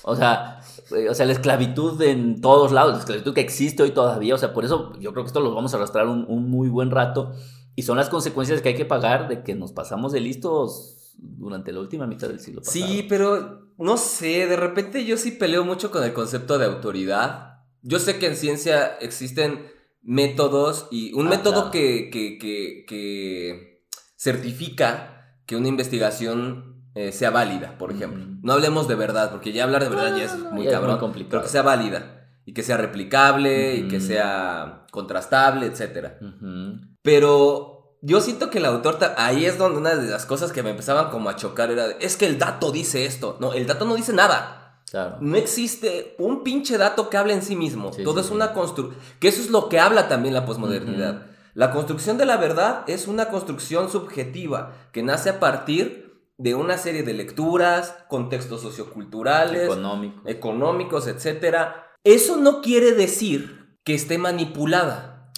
[0.04, 0.60] O sea,
[0.96, 4.38] eh, o sea, la esclavitud en todos lados, la esclavitud que existe hoy todavía, o
[4.38, 6.92] sea, por eso yo creo que esto lo vamos a arrastrar un, un muy buen
[6.92, 7.34] rato
[7.76, 11.72] y son las consecuencias que hay que pagar de que nos pasamos de listos durante
[11.72, 12.74] la última mitad del siglo pasado.
[12.88, 17.60] Sí, pero no sé, de repente yo sí peleo mucho con el concepto de autoridad.
[17.82, 19.68] Yo sé que en ciencia existen
[20.02, 21.72] métodos y un Ah, método claro.
[21.72, 23.86] que, que, que, que
[24.18, 28.24] certifica que una investigación eh, sea válida, por ejemplo.
[28.42, 30.76] No hablemos de verdad, porque ya hablar de verdad ya es no, muy ya es
[30.76, 30.92] cabrón.
[30.92, 31.30] muy complicado.
[31.32, 35.68] Pero que sea válida y que sea replicable y que sea contrastable.
[35.70, 36.80] Ujú.
[37.02, 40.70] Pero yo siento que el autor, ahí es donde una de las cosas que me
[40.70, 43.38] empezaban como a chocar era, de, es que el dato dice esto.
[43.40, 44.82] No, el dato no dice nada.
[44.90, 45.18] Claro.
[45.20, 47.92] No existe un pinche dato que hable en sí mismo.
[47.92, 48.34] Sí, Todo sí, es sí.
[48.34, 49.02] una construcción.
[49.20, 51.24] Que eso es lo que habla también la posmodernidad.
[51.56, 56.05] La construcción de la verdad es una construcción subjetiva que nace a partir
[56.38, 60.22] de una serie de lecturas, contextos socioculturales, Económico.
[60.28, 61.88] económicos, etcétera.
[62.04, 65.32] Eso no quiere decir que esté manipulada.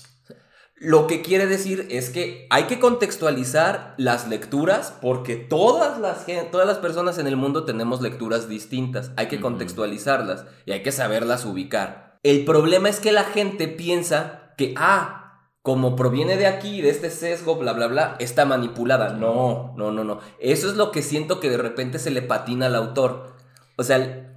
[0.79, 6.67] Lo que quiere decir es que hay que contextualizar las lecturas porque todas las, todas
[6.67, 9.11] las personas en el mundo tenemos lecturas distintas.
[9.17, 12.19] Hay que contextualizarlas y hay que saberlas ubicar.
[12.21, 15.26] El problema es que la gente piensa que, ah,
[15.67, 19.09] como proviene de aquí, de este sesgo, bla, bla, bla, está manipulada.
[19.09, 20.19] No, no, no, no.
[20.39, 23.33] Eso es lo que siento que de repente se le patina al autor.
[23.75, 24.33] O sea,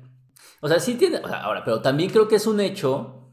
[0.60, 1.18] O sea, sí tiene.
[1.18, 3.28] o sea, ahora, pero también creo que es un hecho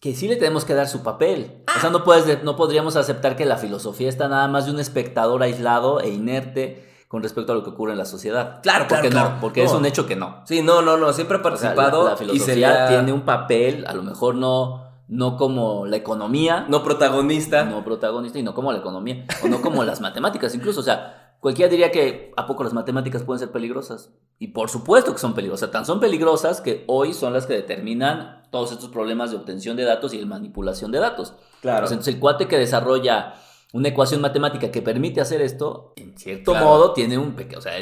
[0.00, 1.62] que sí le tenemos que dar su papel.
[1.76, 4.70] O sea, no, puedes, de- no podríamos aceptar que la filosofía está nada más de
[4.72, 8.60] un espectador aislado e inerte con respecto a lo que ocurre en la sociedad.
[8.62, 9.40] Claro, porque claro, no, claro.
[9.42, 9.78] porque es No.
[9.80, 10.40] un hecho que no.
[10.46, 13.12] Sí, no, no, no, siempre he O sea, la, participado la y filosofía sería tiene
[13.12, 17.64] un papel, a lo mejor no, no como la economía, no protagonista.
[17.64, 20.80] no protagonista y no como la economía, o no como las matemáticas incluso.
[20.80, 24.10] O sea, cualquiera diría que a poco las matemáticas pueden ser peligrosas.
[24.38, 25.70] Y por supuesto que son peligrosas.
[25.70, 29.84] Tan son peligrosas que hoy son las que determinan todos estos problemas de obtención de
[29.84, 31.34] datos y de manipulación de datos.
[31.60, 31.80] Claro.
[31.80, 33.34] Pues entonces el cuate que desarrolla
[33.72, 36.66] una ecuación matemática que permite hacer esto, en cierto Claro.
[36.66, 37.72] modo, tiene un pequeño, o sea,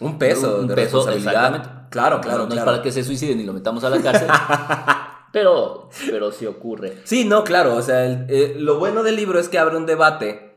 [0.00, 1.32] un peso un de peso, responsabilidad.
[1.54, 1.68] exactamente.
[1.90, 4.26] Claro, claro, no es para que se suicide ni lo metamos a la cárcel,
[5.32, 6.98] pero, pero sí ocurre.
[7.04, 7.74] Sí, no, claro.
[7.76, 10.50] O sea, el- eh, lo bueno del libro es que abre un debate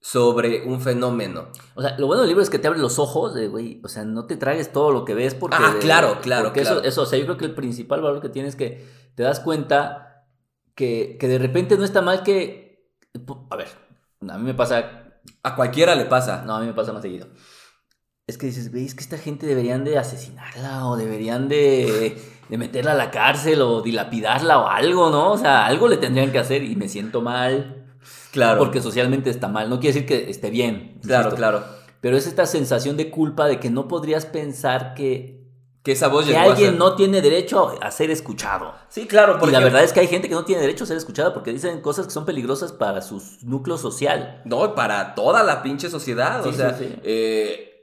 [0.00, 1.48] sobre un fenómeno.
[1.74, 3.88] O sea, lo bueno del libro es que te abre los ojos de, güey, o
[3.88, 5.56] sea, no te tragues todo lo que ves porque...
[5.58, 6.80] Ah, claro, claro, porque claro.
[6.80, 9.22] Eso, eso, o sea, yo creo que el principal valor que tienes es que te
[9.22, 10.26] das cuenta
[10.74, 12.90] que, que de repente no está mal que...
[13.48, 13.68] A ver,
[14.28, 15.00] a mí me pasa...
[15.42, 16.42] A cualquiera le pasa.
[16.44, 17.28] No, a mí me pasa más seguido.
[18.26, 22.58] Es que dices, güey, es que esta gente deberían de asesinarla o deberían de, de
[22.58, 25.32] meterla a la cárcel o dilapidarla o algo, ¿no?
[25.32, 27.86] O sea, algo le tendrían que hacer y me siento mal.
[28.32, 28.58] Claro.
[28.58, 29.70] Porque socialmente está mal.
[29.70, 30.98] No quiere decir que esté bien.
[31.02, 31.36] Claro, insisto.
[31.36, 31.64] claro.
[32.00, 35.42] Pero es esta sensación de culpa de que no podrías pensar que,
[35.84, 38.74] Que esa voz que a alguien ser- no tiene derecho a ser escuchado.
[38.88, 40.86] Sí, claro, Y porque la verdad es que hay gente que no tiene derecho a
[40.86, 44.42] ser escuchada porque dicen cosas que son peligrosas para su núcleo social.
[44.44, 46.42] No, para toda la pinche sociedad.
[46.42, 46.94] Sí, o sea, sí, sí.
[47.04, 47.73] eh,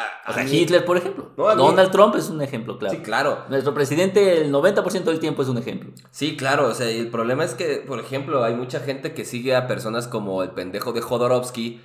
[0.00, 1.30] a- O a sea, mí- Hitler, por ejemplo.
[1.36, 2.94] No, a mí- Donald Trump es un ejemplo, claro.
[2.96, 3.44] Sí, claro.
[3.48, 5.90] Nuestro presidente el 90% del tiempo es un ejemplo.
[6.10, 9.54] Sí, claro, o sea, el problema es que, por ejemplo, hay mucha gente que sigue
[9.56, 11.80] a personas como el pendejo de Jodorowsky,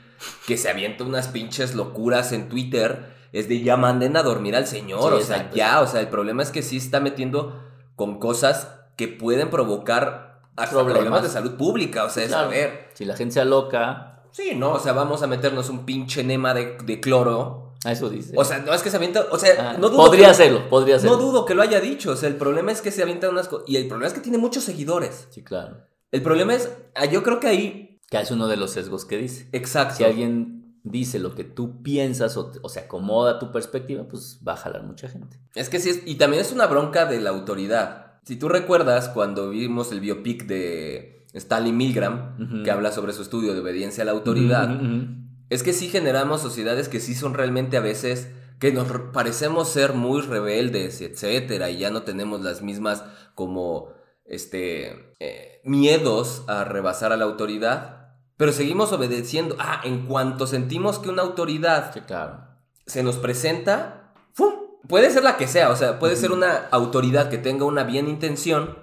[0.48, 4.66] que se avienta unas pinches locuras en Twitter, es de ya manden a dormir al
[4.68, 7.62] señor, Sí, o sea, exacto, ya, o sea, el problema es que sí está metiendo
[7.96, 10.94] con cosas que pueden provocar hasta Problemas.
[10.98, 12.48] problemas, de salud pública, o sea, es, Claro.
[12.48, 15.86] a ver, Si la gente se aloca, sí, no, o sea, vamos a meternos un
[15.86, 18.34] pinche enema de, de cloro, eso dice.
[18.36, 20.70] o sea, no es que se avienta, o sea, Ah, no dudo podría que- hacerlo,
[20.70, 21.18] podría hacerlo.
[21.18, 23.48] No dudo que lo haya dicho, o sea, el problema es que se avientan unas
[23.48, 25.28] cosas, y el problema es que tiene muchos seguidores.
[25.30, 25.78] Sí, claro.
[26.12, 29.18] El problema es, ah, yo creo que ahí, Que es uno de los sesgos que
[29.18, 29.50] dice.
[29.52, 29.96] exacto.
[29.96, 34.40] Si alguien dice lo que tú piensas o, o se acomoda a tu perspectiva, pues
[34.48, 35.38] va a jalar mucha gente.
[35.54, 38.14] Es que sí, es, y también es una bronca de la autoridad.
[38.24, 43.54] Si tú recuerdas cuando vimos el biopic de Stanley Milgram, que habla sobre su estudio
[43.54, 45.08] de obediencia a la autoridad, ujú.
[45.50, 48.30] Es que sí generamos sociedades que sí son realmente a veces
[48.60, 53.04] que nos re- parecemos ser muy rebeldes, etcétera, y ya no tenemos las mismas
[53.36, 53.90] como
[54.26, 59.56] este eh, miedos a rebasar a la autoridad, pero seguimos obedeciendo.
[59.60, 62.40] Ah, en cuanto sentimos que una autoridad Sí, claro.
[62.86, 64.54] se nos presenta, ¡fum!
[64.88, 68.08] Puede ser la que sea, o sea, puede ser una autoridad que tenga una bien
[68.08, 68.78] intención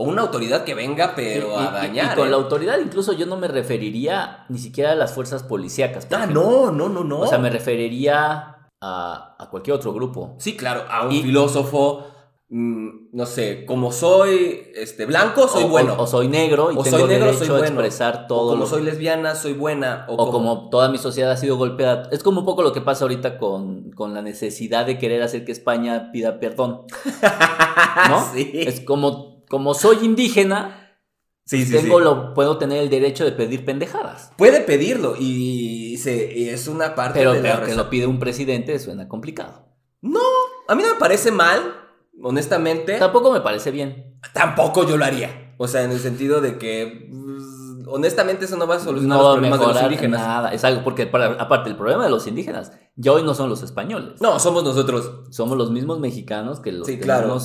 [0.00, 2.16] o una autoridad que venga pero Sí, y- a y- y dañar.
[2.16, 2.30] con ¿eh?
[2.30, 6.06] la autoridad incluso yo no me referiría ni siquiera a las fuerzas policíacas.
[6.10, 6.42] Ah, ejemplo.
[6.42, 7.20] no, no, no, no.
[7.20, 10.36] O sea, me referiría a, a cualquier otro grupo.
[10.38, 12.06] Sí, claro, a un Y- filósofo,
[12.48, 15.94] mm, no sé, como soy este blanco, soy o, bueno.
[15.98, 17.66] o- o soy negro y O tengo soy negro, derecho soy a bueno.
[17.66, 20.06] expresar O todo como lo soy lesbiana, soy buena.
[20.08, 22.08] O, O como toda mi sociedad ha sido golpeada.
[22.10, 25.44] Es como un poco lo que pasa ahorita con, con la necesidad de querer hacer
[25.44, 26.86] que España pida perdón.
[28.08, 28.24] ¿No?
[28.32, 28.50] sí.
[28.54, 30.96] Es como, como soy indígena,
[31.44, 32.04] sí, sí, tengo sí.
[32.04, 34.32] Lo, puedo tener el derecho de pedir pendejadas.
[34.38, 38.06] Puede pedirlo y, se, y es una parte Pero, de la pero que lo pide
[38.06, 39.66] un presidente suena complicado.
[40.02, 40.20] No,
[40.68, 41.74] a mí no me parece mal,
[42.22, 42.96] honestamente.
[42.98, 44.18] Tampoco me parece bien.
[44.32, 45.54] Tampoco yo lo haría.
[45.58, 47.08] O sea, en el sentido de que.
[47.10, 47.42] pues,
[47.88, 50.20] honestamente eso no va a solucionar No los problemas de los indígenas.
[50.20, 50.54] nada.
[50.54, 53.62] Es algo, porque para- aparte, el problema de los indígenas ya hoy no son los
[53.64, 54.20] españoles.
[54.20, 55.10] No, somos nosotros.
[55.30, 57.38] Somos los mismos mexicanos que los Sí, claro.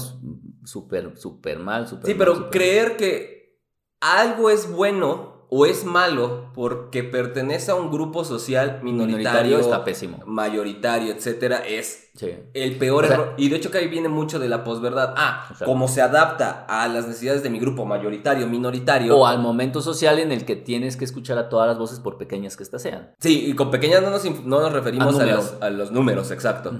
[0.65, 3.59] Súper, súper mal, súper Sí, mal, pero creer que
[4.01, 9.83] algo es bueno o es malo porque pertenece a un grupo social minoritario, minoritario está
[9.83, 10.17] pésimo.
[10.25, 12.31] mayoritario, etcétera, es Sí.
[12.53, 13.33] el peor O sea- error.
[13.37, 15.13] Y de hecho que ahí viene mucho de la posverdad.
[15.15, 15.65] Ah, Exacto.
[15.65, 19.15] como se adapta a las necesidades de mi grupo mayoritario, minoritario.
[19.15, 22.17] O al momento social en el que tienes que escuchar a todas las voces por
[22.17, 23.13] pequeñas que éstas sean.
[23.19, 26.73] Sí, y con pequeñas no nos, no nos referimos A los, a los números, exacto.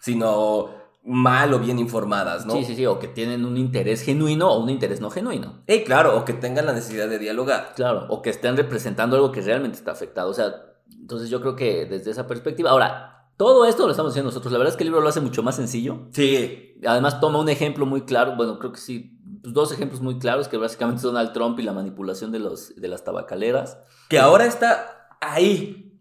[0.00, 0.70] Sino
[1.08, 2.52] mal o bien informadas, ¿no?
[2.54, 5.62] Sí, sí, sí, o que tienen un interés genuino o un interés no genuino.
[5.66, 7.72] Ey, claro, o que tengan la necesidad de dialogar.
[7.74, 10.28] Claro, o que estén representando algo que realmente está afectado.
[10.30, 10.54] O sea,
[11.00, 12.70] entonces yo creo que desde esa perspectiva.
[12.70, 14.52] Ahora, todo esto lo estamos haciendo nosotros.
[14.52, 16.08] La verdad es que el libro lo hace mucho más sencillo.
[16.12, 18.36] Sí, Además, toma un ejemplo muy claro.
[18.36, 19.18] Bueno, creo que sí.
[19.42, 22.74] pues, dos ejemplos muy claros que básicamente son Donald Trump y la manipulación de, los,
[22.76, 23.78] de las tabacaleras.
[24.08, 25.98] que ahora está ahí.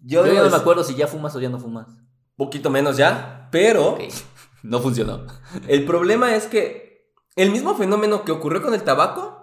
[0.00, 1.88] Yo, Yo, ya no me acuerdo si ya fumas o ya no fumas.
[2.36, 3.98] poquito menos ya, pero
[4.62, 5.26] no funcionó.
[5.66, 9.38] el problema es que el mismo fenómeno que ocurrió con el tabaco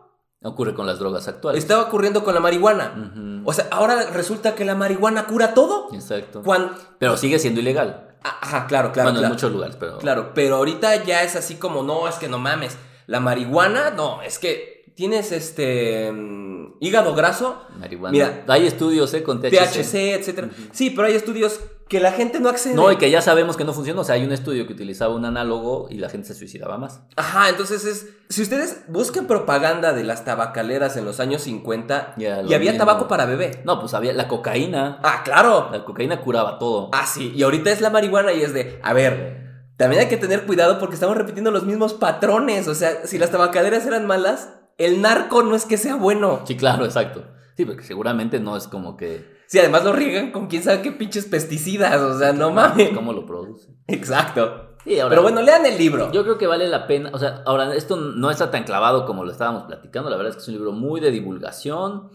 [0.47, 1.63] Ocurre con las drogas actuales.
[1.63, 3.41] estaba ocurriendo con la marihuana.
[3.45, 5.87] O sea, ahora resulta que la marihuana cura todo.
[5.91, 6.43] Exacto.
[6.43, 6.75] Cuando...
[6.99, 8.15] Pero sigue siendo ilegal.
[8.21, 9.25] Ajá, claro, claro, bueno, claro.
[9.25, 9.97] en muchos lugares, pero.
[9.97, 12.77] Claro, pero ahorita ya es así como, no, es que no mames.
[13.07, 18.11] La marihuana, no, es que tienes este mm, hígado graso, Marihuana.
[18.11, 19.23] Mira, hay estudios, ¿eh?
[19.23, 19.51] Con THC.
[19.51, 20.49] THC, etcétera.
[20.71, 22.73] Sí, pero hay estudios que la gente no accede.
[22.73, 24.01] No, y que ya sabemos que no funciona.
[24.01, 27.01] O sea, hay un estudio que utilizaba un análogo y la gente se suicidaba más.
[27.15, 28.07] Ajá, entonces es.
[28.29, 32.71] Si ustedes buscan propaganda de las tabacaleras en los años 50, Ya, lo y había
[32.71, 32.85] mismo.
[32.85, 33.61] tabaco para bebé.
[33.65, 34.99] No, pues había la cocaína.
[35.03, 35.69] Ah, claro.
[35.71, 36.89] La cocaína curaba todo.
[36.91, 37.31] Ah, sí.
[37.35, 38.79] Y ahorita es la marihuana y es de.
[38.83, 39.43] A ver.
[39.77, 42.67] También hay que tener cuidado porque estamos repitiendo los mismos patrones.
[42.69, 46.41] O sea, si las tabacaleras eran malas, el narco no es que sea bueno.
[46.47, 47.25] Sí, claro, exacto.
[47.57, 49.34] Sí, porque seguramente no es como que.
[49.47, 51.99] Sí, además lo riegan con quién sabe qué pinches pesticidas.
[52.01, 52.89] O sea, no mames.
[52.89, 53.69] ¿Cómo lo produce?
[53.87, 54.75] Exacto.
[54.83, 55.09] Sí, ahora.
[55.09, 56.11] Pero bueno, lean el libro.
[56.11, 59.23] Yo creo que vale la pena, o sea, ahora esto no está tan clavado como
[59.23, 62.09] lo estábamos platicando, la verdad es que es un libro muy de divulgación.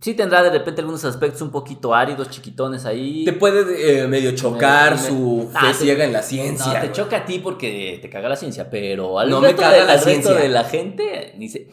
[0.00, 3.24] Sí tendrá de repente algunos aspectos un poquito áridos, chiquitones ahí.
[3.24, 6.26] Te puede eh, medio chocar Me- me- su Ah, fe te- ciega en la No,
[6.26, 6.80] ciencia.
[6.80, 9.76] te choca a ti porque te caga la ciencia, pero al, No me caga de,
[9.84, 10.34] la al resto ciencia.
[10.34, 11.68] de la gente ni se,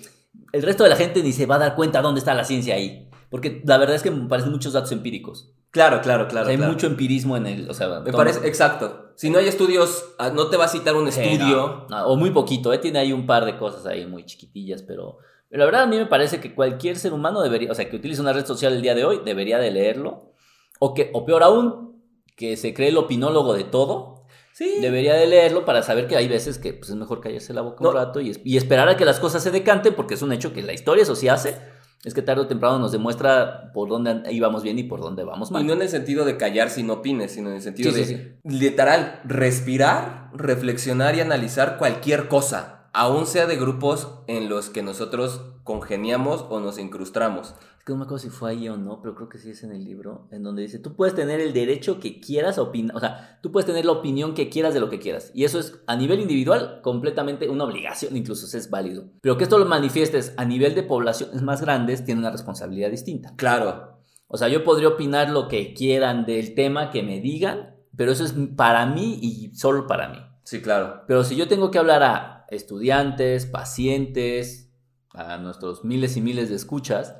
[0.51, 2.75] el resto de la gente ni se va a dar cuenta dónde está la ciencia
[2.75, 3.08] ahí.
[3.29, 5.53] Porque la verdad es que me parecen muchos datos empíricos.
[5.71, 6.45] Claro, claro, O claro.
[6.45, 6.73] sea, hay claro.
[6.73, 7.69] mucho empirismo en el.
[7.69, 9.11] O sea, Me parece, exacto.
[9.15, 11.85] Si no hay estudios, ah, no te va a citar un Sí, estudio.
[11.89, 12.77] no, no, o muy poquito, ¿eh?
[12.79, 15.17] tiene ahí un par de cosas ahí muy chiquitillas, pero,
[15.49, 17.97] pero la verdad a mí me parece que cualquier ser humano debería, o sea, que
[17.97, 20.31] utilice una red social el día de hoy, debería de leerlo,
[20.79, 22.01] o que, o peor aún,
[22.35, 24.15] que se cree el opinólogo de todo,
[24.53, 24.77] Sí.
[24.81, 27.83] debería de leerlo para saber que hay veces que pues, es mejor callarse la boca
[27.83, 27.89] No.
[27.89, 30.51] un rato y, y esperar a que las cosas se decanten, porque es un hecho
[30.53, 31.55] que la historia eso sí hace,
[32.03, 35.51] es que tarde o temprano nos demuestra por dónde íbamos bien y por dónde vamos
[35.51, 35.61] mal.
[35.61, 37.97] Y no en el sentido de callar si no opines, sino en el sentido Sí,
[37.97, 38.31] de, sí, sí.
[38.43, 45.41] literal, respirar, reflexionar y analizar cualquier cosa, aun sea de grupos en los que nosotros
[45.63, 47.53] congeniamos o nos incrustamos.
[47.77, 49.63] Es que no me acuerdo si fue ahí o no, pero creo que sí es
[49.63, 52.99] en el libro, en donde dice, tú puedes tener el derecho que quieras opinar, o
[52.99, 55.31] sea, tú puedes tener la opinión que quieras de lo que quieras.
[55.33, 59.05] Y eso es a nivel individual completamente una obligación, incluso eso es válido.
[59.21, 63.33] Pero que esto lo manifiestes a nivel de poblaciones más grandes tiene una responsabilidad distinta.
[63.35, 63.99] Claro.
[64.27, 68.23] O sea, yo podría opinar lo que quieran del tema que me digan, pero eso
[68.23, 70.17] es para mí y solo para mí.
[70.43, 71.03] Sí, claro.
[71.07, 74.71] Pero si yo tengo que hablar a estudiantes, pacientes,
[75.13, 77.15] a nuestros miles y miles de escuchas,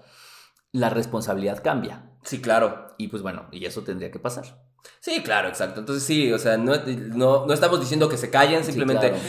[0.72, 2.12] la responsabilidad cambia.
[2.24, 2.94] Sí, claro.
[2.98, 4.62] Y pues bueno, y eso tendría que pasar.
[5.00, 5.80] Sí, claro, exacto.
[5.80, 9.24] Entonces sí, o sea, no, no, no estamos diciendo que se callen, Sí, simplemente claro.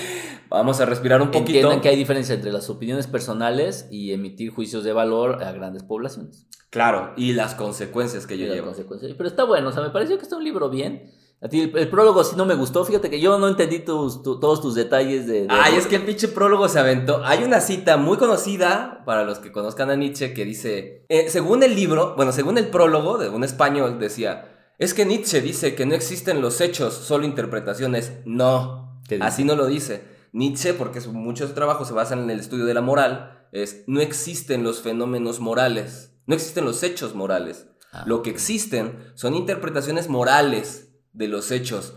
[0.48, 1.48] vamos a respirar un poquito.
[1.50, 5.82] Entiendan que hay diferencia entre las opiniones personales y emitir juicios de valor a grandes
[5.82, 6.46] poblaciones.
[6.70, 8.66] Claro, y las consecuencias que Y yo las llevo.
[8.68, 9.12] consecuencias.
[9.16, 11.10] Pero está bueno, o sea, me pareció que está un libro bien.
[11.42, 14.22] A ti el, el prólogo sí no me gustó, fíjate que yo no entendí tus,
[14.22, 15.42] tu- todos tus detalles de...
[15.42, 17.22] de- Ay, es que el pinche prólogo se aventó.
[17.24, 21.62] Hay una cita muy conocida para los que conozcan a Nietzsche que dice, eh, según
[21.62, 25.86] el libro, bueno, según el prólogo de un español decía, es que Nietzsche dice que
[25.86, 28.12] no existen los hechos, solo interpretaciones.
[28.26, 30.04] No, así no lo dice.
[30.32, 34.62] Nietzsche, porque muchos trabajos se basan en el estudio de la moral, es no existen
[34.62, 37.66] los fenómenos morales, no existen los hechos morales.
[37.92, 41.94] Ah, Lo que existen son interpretaciones morales de los hechos.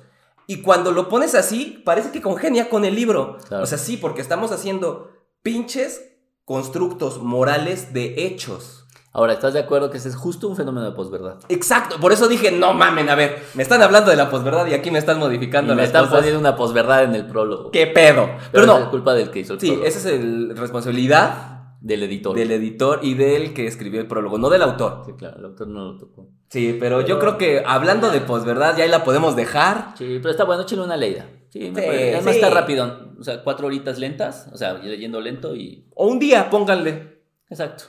[0.47, 3.38] Y cuando lo pones así, parece que congenia con el libro.
[3.47, 3.64] Claro.
[3.64, 5.11] O sea, sí, porque estamos haciendo
[5.41, 6.01] pinches
[6.45, 8.80] constructos morales de hechos.
[9.16, 11.38] Ahora, ¿estás de acuerdo que ese es justo un fenómeno de posverdad?
[11.47, 14.74] Exacto, por eso dije, no mamen, a ver, me están hablando de la posverdad y
[14.74, 16.16] aquí me están Y modificando me las están cosas.
[16.18, 17.70] poniendo una posverdad en el prólogo.
[17.70, 18.26] ¿Qué pedo?
[18.26, 21.53] Pero Pero, no, es culpa del que hizo el sí, esa es el- responsabilidad
[21.86, 22.34] Del editor.
[22.34, 25.04] del editor y del que escribió el prólogo, no del autor.
[25.06, 26.30] Sí, claro, el autor no lo tocó.
[26.50, 29.94] Sí, pero, yo creo que hablando de posverdad, ya ahí la podemos dejar.
[29.98, 31.26] Sí, pero está bueno, échale una leída.
[31.50, 32.16] Sí, me Sí, parece.
[32.16, 32.40] Además sí.
[32.40, 33.14] está rápido.
[33.20, 34.50] O sea, cuatro horitas lentas.
[34.54, 35.90] O sea, leyendo lento y.
[35.94, 37.22] O un día, pónganle.
[37.50, 37.84] Exacto.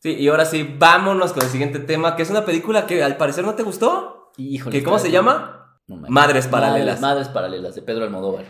[0.00, 3.18] Sí, y ahora sí, vámonos con el siguiente tema, que es una película que al
[3.18, 4.32] parecer no te gustó.
[4.38, 4.76] Híjole.
[4.76, 5.80] ¿Que ¿Cómo se llama?
[5.86, 7.00] No Madres Paralelas.
[7.00, 8.46] Madres, Madres Paralelas, de Pedro Almodóvar.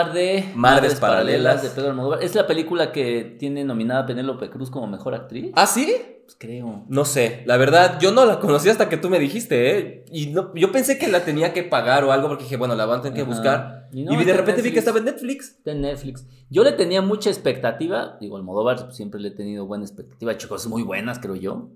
[0.00, 1.62] Hablar de Madres Paralelas.
[1.62, 2.22] de Pedro Almodóvar.
[2.22, 5.52] Es la película que tiene nominada a Penélope Cruz como mejor actriz.
[5.54, 5.92] ¿Ah, sí?
[6.24, 6.84] Pues creo.
[6.88, 10.04] No sé, la verdad, yo no la conocí hasta que tú me dijiste, ¿eh?
[10.10, 12.84] Y no, yo pensé que la tenía que pagar o algo porque dije, bueno, la
[12.84, 13.30] van a tener que Ajá.
[13.30, 13.88] buscar.
[13.92, 15.50] Y de repente vi que estaba en Netflix.
[15.58, 16.26] Está en Netflix.
[16.50, 18.16] Yo le tenía mucha expectativa.
[18.20, 20.36] Digo, Almodóvar siempre le he tenido buena expectativa.
[20.48, 21.68] Cosas muy buenas, creo yo.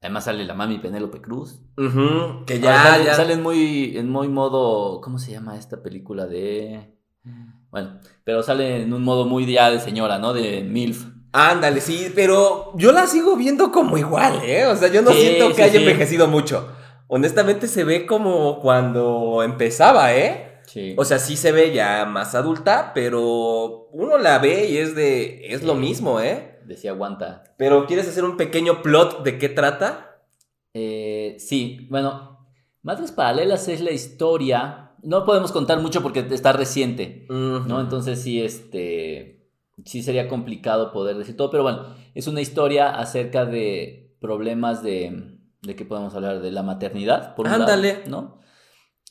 [0.00, 1.60] Además sale la mami Penélope Cruz.
[1.76, 3.14] Que Ahora ya, sale, ya.
[3.14, 5.00] sale en muy, en muy modo.
[5.00, 6.97] ¿Cómo se llama esta película de.?
[7.70, 10.32] Bueno, pero sale en un modo muy ya de señora, ¿no?
[10.32, 11.04] De MILF.
[11.32, 14.66] Ándale, sí, pero yo la sigo viendo como igual, ¿eh?
[14.66, 15.78] O sea, yo no Sí, siento que sí, haya sí.
[15.78, 16.72] envejecido mucho.
[17.06, 20.60] Honestamente se ve como cuando empezaba, ¿eh?
[20.66, 20.94] Sí.
[20.98, 25.48] O sea, sí se ve ya más adulta, pero uno la ve y es de...
[25.52, 26.60] es lo mismo, ¿eh?
[26.64, 27.44] Decía aguanta.
[27.56, 30.20] Pero ¿quieres hacer un pequeño plot de qué trata?
[30.74, 32.46] Eh, sí, bueno,
[32.82, 34.87] Madres Paralelas es la historia.
[35.02, 37.80] No podemos contar mucho porque está reciente, ¿no?
[37.80, 39.36] Entonces sí, este.
[39.84, 45.38] Sí sería complicado poder decir todo, pero bueno, es una historia acerca de problemas de.
[45.62, 46.40] ¿De qué podemos hablar?
[46.40, 47.94] De la maternidad, por un Ándale.
[47.94, 48.38] lado, ¿no?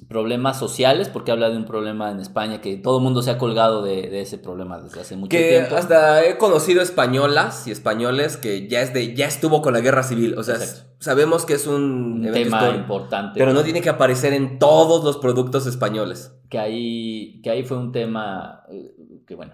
[0.08, 3.40] Problemas sociales, porque habla de un problema en España que todo el mundo se ha
[3.40, 5.76] colgado de, de ese problema desde hace mucho Que tiempo.
[5.76, 10.04] hasta he conocido españolas y españoles que ya es de ya estuvo con la guerra
[10.04, 10.38] civil.
[10.38, 10.58] O sea,
[11.00, 13.40] sabemos que es un, tema histórico, importante.
[13.40, 16.32] Pero no tiene que aparecer en todos los productos españoles.
[16.48, 18.96] que ahí, que ahí fue un tema eh,
[19.26, 19.54] que, bueno,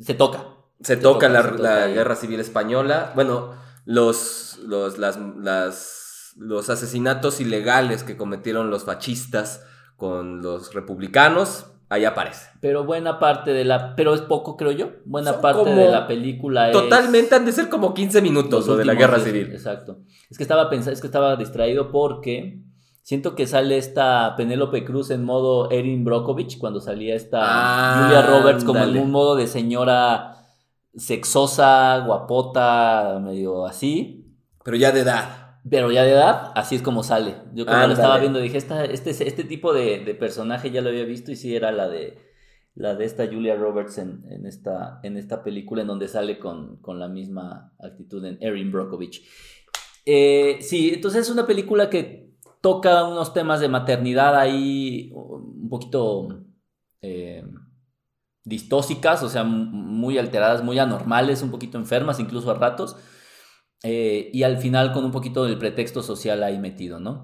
[0.00, 0.46] se toca.
[0.80, 3.12] Se Se toca toca, la, se toca la guerra civil española.
[3.14, 3.50] Bueno,
[3.84, 6.00] los, los, las, las-
[6.36, 9.62] los asesinatos ilegales que cometieron los fascistas
[9.96, 12.48] con los republicanos, ahí aparece.
[12.60, 16.06] Pero buena parte de la, pero es poco creo yo, buena Son parte de la
[16.06, 16.72] película es...
[16.72, 19.50] Totalmente han de ser como 15 minutos lo de la guerra civil.
[19.52, 19.98] Exacto.
[20.30, 22.60] Es que estaba pensando, es que estaba distraído porque
[23.02, 28.22] siento que sale esta Penélope Cruz en modo Erin Brockovich cuando salía esta Ah, Julia
[28.22, 30.38] Roberts como en un modo de señora
[30.96, 34.32] sexosa, guapota, medio así.
[34.64, 35.43] Pero ya de edad.
[35.68, 37.36] Pero ya de edad, así es como sale.
[37.54, 40.90] Yo cuando lo estaba viendo dije, esta, este, este tipo de, de personaje ya lo
[40.90, 42.18] había visto y sí era la de
[42.74, 46.78] la de esta Julia Roberts en, en esta, en esta película en donde sale con,
[46.78, 49.24] con la misma actitud en Erin Brockovich.
[50.04, 56.28] Eh, sí, entonces es una película que toca unos temas de maternidad ahí un poquito
[57.00, 57.44] eh,
[58.42, 62.96] distóxicas, o sea, muy alteradas, muy anormales, un poquito enfermas, incluso a ratos.
[63.84, 67.22] Eh, y al final con un poquito del pretexto social ahí metido, ¿no?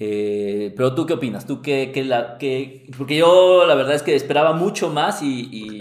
[0.00, 1.44] Eh, pero tú qué opinas?
[1.44, 5.48] ¿Tú qué, qué la, qué- Porque yo la verdad es que esperaba mucho más y,
[5.52, 5.78] y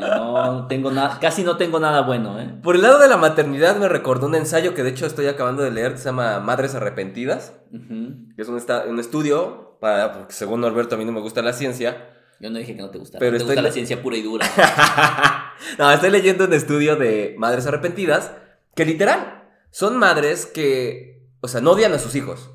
[0.00, 2.54] no tengo nada, casi no tengo nada bueno, ¿eh?
[2.62, 5.62] Por el lado de la maternidad me recordó un ensayo que de hecho estoy acabando
[5.62, 8.34] de leer que se llama Madres Arrepentidas, Ujú.
[8.36, 11.40] que es un, esta- un estudio, para, porque según Norberto a mí no me gusta
[11.42, 12.10] la ciencia,
[12.40, 14.22] Yo no dije que no te gustara, Pero te estoy gusta la ciencia pura y
[14.22, 14.46] dura.
[15.78, 18.30] no, estoy leyendo un estudio de madres arrepentidas
[18.74, 19.43] que literal
[19.74, 22.48] son madres que, o sea, no odian a sus hijos,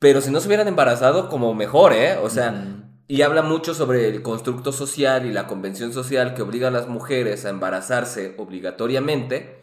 [0.00, 2.18] pero si no se hubieran embarazado, como mejor, ¿eh?
[2.20, 6.66] O sea, y habla mucho sobre el constructo social y la convención social que obliga
[6.66, 9.56] a las mujeres a embarazarse obligatoriamente.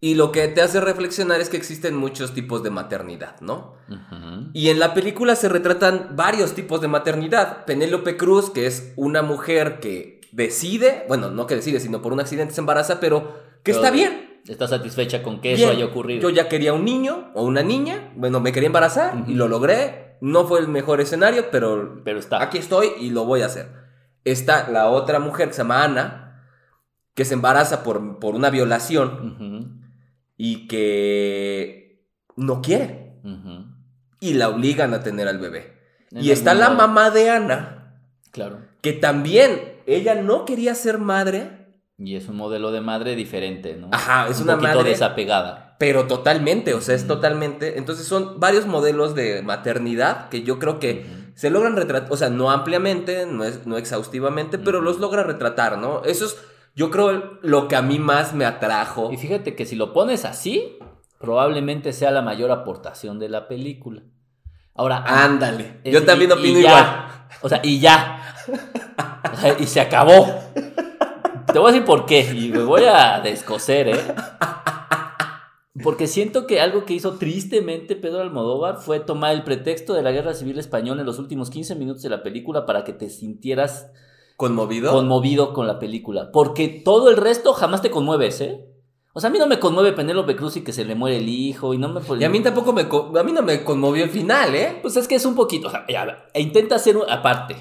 [0.00, 3.74] Y lo que te hace reflexionar es que existen muchos tipos de maternidad, ¿no?
[3.88, 4.50] Ujú.
[4.54, 7.64] Y en la película se retratan varios tipos de maternidad.
[7.64, 12.20] Penélope Cruz, que es una mujer que decide, bueno, no que decide, sino por un
[12.20, 14.29] accidente se embaraza, pero que Pero está bien.
[14.46, 15.68] ¿Estás satisfecha con que Bien.
[15.68, 16.22] eso haya ocurrido?
[16.22, 20.16] Yo ya quería un niño o una niña, bueno, me quería embarazar y lo logré.
[20.20, 22.42] No fue el mejor escenario, pero Pero está.
[22.42, 23.68] aquí estoy y lo voy a hacer.
[24.24, 26.44] Está la otra mujer que se llama Ana,
[27.14, 29.80] que se embaraza por, por una violación
[30.36, 32.04] y que
[32.36, 33.20] no quiere.
[34.20, 35.78] Y la obligan a tener al bebé.
[36.10, 37.96] En Y está la mamá de Ana,
[38.32, 38.58] Claro.
[38.82, 41.59] que también ella no quería ser madre,
[42.02, 43.88] Y es un modelo de madre diferente, ¿no?
[43.92, 45.76] Ajá, es un una poquito madre- desapegada.
[45.78, 47.14] Pero totalmente, o sea, es Ujú.
[47.14, 47.76] totalmente.
[47.78, 52.30] Entonces son varios modelos de maternidad que yo creo que se logran retratar, o sea,
[52.30, 56.02] no ampliamente, no, es, no exhaustivamente, pero los logra retratar, ¿no?
[56.04, 56.38] Eso es,
[56.74, 59.10] yo creo, lo que a mí más me atrajo.
[59.12, 60.78] Y fíjate que si lo pones así,
[61.18, 64.02] probablemente sea la mayor aportación de la película.
[64.74, 66.68] Ahora, Ándale, es- yo también y- y opino ya.
[66.68, 66.86] igual.
[67.42, 68.22] O sea, y ya.
[69.32, 70.49] O sea, y se acabó.
[71.52, 72.30] Te voy a decir por qué.
[72.34, 74.14] Y me voy a descoser, ¿eh?
[75.82, 80.10] Porque siento que algo que hizo tristemente Pedro Almodóvar fue tomar el pretexto de la
[80.10, 83.90] Guerra Civil Española en los últimos 15 minutos de la película para que te sintieras
[84.36, 84.92] ¿Conmovido?
[84.92, 86.30] conmovido con la película.
[86.32, 88.66] Porque todo el resto jamás te conmueves, ¿eh?
[89.12, 91.28] O sea, a mí no me conmueve Penélope Cruz y que se le muere el
[91.28, 92.00] hijo y no me...
[92.18, 94.78] y a mí tampoco me, a mí no me conmovió el final, ¿eh?
[94.82, 97.56] Pues es que es un poquito, o sea, ya, e intenta hacer aparte.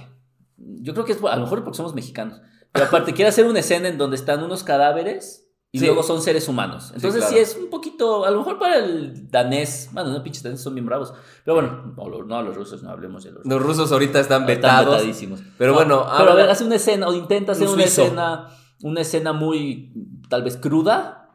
[0.57, 2.39] Yo creo que es a lo mejor porque somos mexicanos.
[2.71, 5.85] Pero aparte quiere hacer una escena en donde están unos cadáveres y Sí.
[5.85, 6.91] luego son seres humanos.
[6.95, 7.43] Entonces sí, claro.
[7.43, 10.85] es un poquito, a lo mejor para el danés, bueno, no pinches daneses son bien
[10.85, 11.13] bravos.
[11.45, 13.51] Pero bueno, no, no, los rusos no hablemos de los rusos.
[13.59, 14.95] Los rusos ahorita están Están vetados.
[14.97, 15.41] vetadísimos.
[15.57, 18.47] Pero No, bueno, pero a ver, hace una escena o intenta hacer Un una escena,
[18.81, 19.93] una escena muy
[20.29, 21.29] tal vez cruda,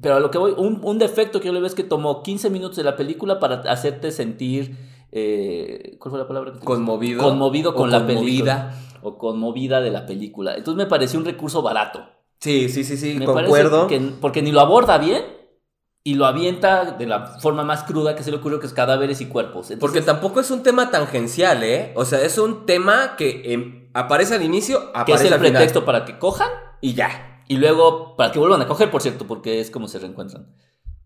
[0.00, 2.22] pero a lo que voy, un, un defecto que yo le veo es que tomó
[2.22, 4.76] 15 minutos de la película para hacerte sentir.
[5.16, 6.52] Eh, ¿Cuál fue la palabra?
[6.52, 6.58] que?
[6.60, 7.22] Conmovido.
[7.22, 8.74] Conmovido con la película.
[9.02, 10.56] O conmovida de la película.
[10.56, 12.04] Entonces me pareció un recurso barato.
[12.40, 13.86] Sí, sí, sí, sí, Me concuerdo.
[13.86, 15.22] que, porque ni lo aborda bien
[16.02, 19.20] y lo avienta de la forma más cruda que se le ocurrió, que es cadáveres
[19.20, 19.72] y cuerpos.
[19.78, 21.92] Porque tampoco es un tema tangencial, ¿eh?
[21.96, 25.40] O sea, es un tema que em, aparece al inicio, que aparece es el al
[25.40, 25.52] final.
[25.52, 26.48] pretexto para que cojan
[26.82, 27.42] Y ya.
[27.48, 30.46] y luego para que vuelvan a coger, por cierto, porque es como se reencuentran.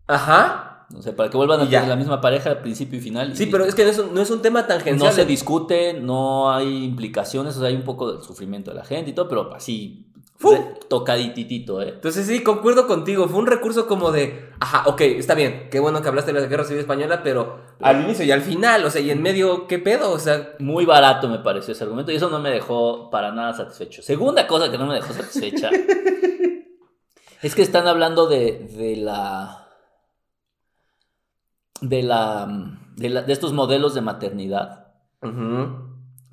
[0.07, 0.78] Ajá.
[0.95, 3.31] O sea, para que vuelvan a tener la misma pareja al principio y final.
[3.31, 4.97] y Sí, pero es que no es un, no es un tema tangencial.
[5.09, 8.85] No se discute, no hay implicaciones, o sea, hay un poco del sufrimiento de la
[8.85, 10.51] gente y todo, pero así, Fu.
[10.51, 11.89] re- tocadititito, ¿eh?
[11.89, 13.27] Entonces sí, concuerdo contigo.
[13.27, 15.67] Fue un recurso como de, ajá, ok, está bien.
[15.69, 18.83] Qué bueno que hablaste de la Guerra Civil Española, pero al inicio y al final,
[18.83, 20.11] o sea, y en medio, ¿qué pedo?
[20.11, 23.53] O sea, Muy barato me pareció ese argumento y eso no me dejó para nada
[23.53, 24.01] satisfecho.
[24.01, 25.69] Segunda cosa que no me dejó satisfecha
[27.43, 29.67] es que están hablando de, de la.
[31.81, 32.47] De la,
[32.95, 33.21] de la.
[33.21, 34.87] de estos modelos de maternidad.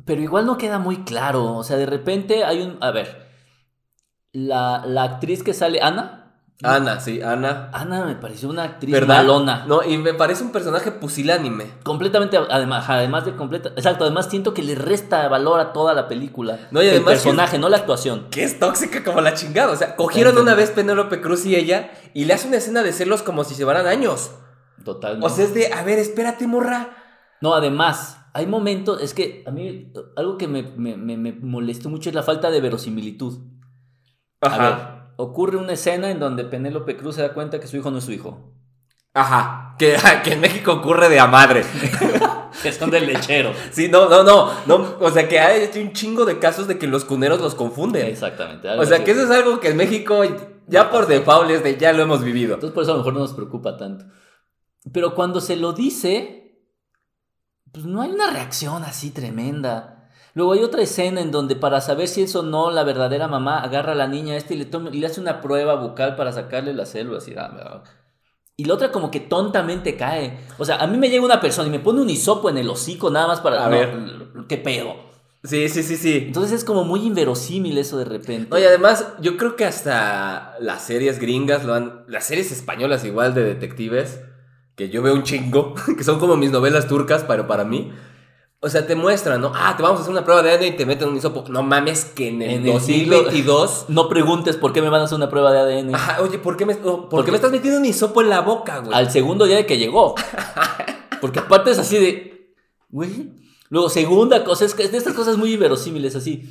[0.05, 1.55] Pero igual no queda muy claro.
[1.57, 2.79] O sea, de repente hay un.
[2.81, 3.27] A ver.
[4.33, 6.27] La, la actriz que sale, Ana.
[6.63, 7.69] Ana, sí, Ana.
[7.73, 9.19] Ana me pareció una actriz ¿Verdad?
[9.19, 9.65] malona.
[9.67, 11.67] No, y me parece un personaje pusilánime.
[11.83, 13.71] Completamente, además, además de completa.
[13.71, 16.69] Exacto, además siento que le resta valor a toda la película.
[16.71, 18.29] No, y el además personaje, no la actuación.
[18.31, 19.71] Que es tóxica como la chingada.
[19.71, 22.93] O sea, cogieron una vez Penélope Cruz y ella y le hace una escena de
[22.93, 24.31] celos como si llevaran años.
[24.85, 25.27] Totalmente.
[25.27, 26.91] O sea, es de, a ver, espérate, morra.
[27.41, 31.89] no, además, hay momentos, es que a mí algo que me, me, me- me molestó
[31.89, 33.39] mucho es la falta de verosimilitud.
[34.43, 34.75] A ver,
[35.17, 38.05] ocurre una escena en donde Penélope Cruz se da cuenta que su hijo no es
[38.05, 38.53] su hijo.
[39.15, 39.75] Ajá.
[39.79, 41.65] Que, que en México ocurre de a madre.
[42.63, 43.53] Que son del lechero.
[43.71, 44.95] Sí, no, no, no, no.
[45.01, 48.07] O sea, que hay un chingo de casos de que los cuneros los confunden.
[48.07, 48.67] Exactamente.
[48.71, 50.23] O sea, que eso es algo que en México
[50.67, 52.55] ya por default es de ya lo hemos vivido.
[52.55, 54.07] Entonces por eso a lo mejor no nos preocupa tanto.
[54.93, 56.61] Pero cuando se lo dice,
[57.73, 60.11] pues no hay una reacción así tremenda.
[60.35, 63.61] Luego hay otra escena en donde para saber si es o no la verdadera mamá,
[63.63, 66.33] agarra a la niña esta y le, toma- y le hace una prueba bucal para
[66.33, 67.83] sacarle las células y da-
[68.57, 70.39] Y la otra como que tontamente cae.
[70.59, 72.69] O sea, a mí me llega una persona y me pone un hisopo en el
[72.69, 73.65] hocico nada más para...
[73.65, 74.47] A no, ver.
[74.49, 74.95] ¿Qué pedo?
[75.45, 76.25] Sí, sí, sí, sí.
[76.27, 78.49] Entonces es como muy inverosímil eso de repente.
[78.51, 82.05] No, y además, yo creo que hasta las series gringas lo han.
[82.09, 84.21] Las series españolas, igual de detectives,
[84.77, 87.91] que yo veo un chingo, que son como mis novelas turcas, pero para mí.
[88.61, 89.53] O sea, te muestran, ¿no?
[89.55, 91.45] Ah, te vamos a hacer una prueba de ADN y te meten un hisopo.
[91.49, 93.85] No mames, que en el, En el siglo- 2022.
[93.89, 95.95] No preguntes por qué me van a hacer una prueba de ADN.
[95.95, 98.31] Ajá, oye, ¿por qué, me, oh, ¿por Porque- qué me estás metiendo un hisopo en
[98.31, 98.95] la boca, güey?
[98.97, 100.15] al segundo día de que llegó.
[101.21, 102.55] Porque aparte es así de,
[102.89, 103.31] güey.
[103.69, 106.45] Luego, segunda cosa, es que es de estas cosas muy inverosímiles, así.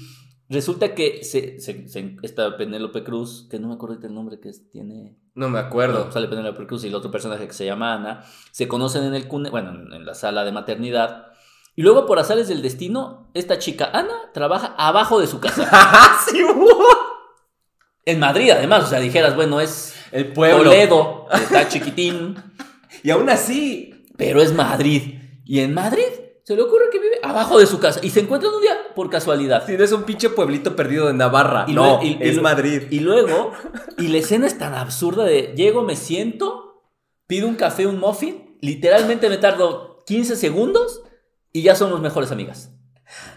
[0.48, 4.50] Resulta que se, se- se- esta Penélope Cruz, que no me acuerdo el nombre que
[4.50, 5.18] es- tiene.
[5.34, 6.12] No me acuerdo.
[6.12, 8.24] Sale Penélope Cruz y el otro personaje que se llama Ana.
[8.52, 11.28] Se conocen en el cune, bueno, en, la sala de maternidad.
[11.76, 15.70] Y luego, por azares del destino, esta chica Ana trabaja abajo de su casa.
[16.30, 16.70] sí, güey.
[18.06, 18.84] En Madrid, además.
[18.86, 20.64] O sea, dijeras, bueno, es El pueblo.
[20.66, 22.36] Toledo, está chiquitín.
[23.04, 24.06] Y aún así.
[24.18, 25.20] pero es Madrid.
[25.44, 26.02] Y en Madrid
[26.48, 29.10] se le ocurre que vive abajo de su casa y se encuentran un día por
[29.10, 29.66] casualidad.
[29.66, 31.66] Si no es un pinche pueblito perdido de Navarra.
[31.68, 32.84] Y no, y- y es lu- Madrid.
[32.92, 33.52] Y luego,
[33.98, 36.84] y la escena es tan absurda de llego, me siento,
[37.28, 41.02] pido un café, un muffin, literalmente me tardo 15 segundos
[41.52, 42.72] y ya somos mejores amigas.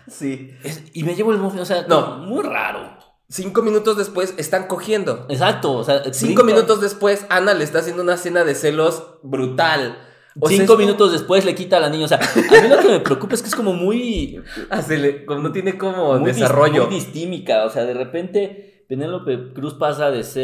[0.06, 0.50] Sí.
[0.62, 2.18] Es- y me llevo el muffin, o sea, No.
[2.18, 2.96] muy raro.
[3.30, 5.26] Cinco minutos después están cogiendo.
[5.28, 9.98] Exacto, o sea, Cinco minutos después, Ana le está haciendo una escena de celos brutal.
[10.40, 12.04] O sea, Cinco como- minutos después le quita a la niña.
[12.04, 14.40] O sea, a mí lo que me preocupa es que es como muy.
[14.70, 16.86] Ah, se le- como no tiene como muy dis- desarrollo.
[16.86, 17.64] Muy distímica.
[17.64, 20.42] O sea, de repente Penélope Cruz pasa de ser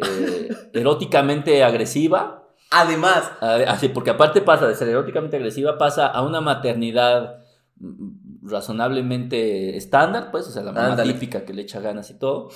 [0.00, 2.48] eh, eróticamente agresiva.
[2.70, 7.36] Además, a- así, porque aparte pasa de ser eróticamente agresiva, pasa a una maternidad
[8.42, 12.50] razonablemente estándar, pues, o sea, la mamá típica que le echa ganas y todo.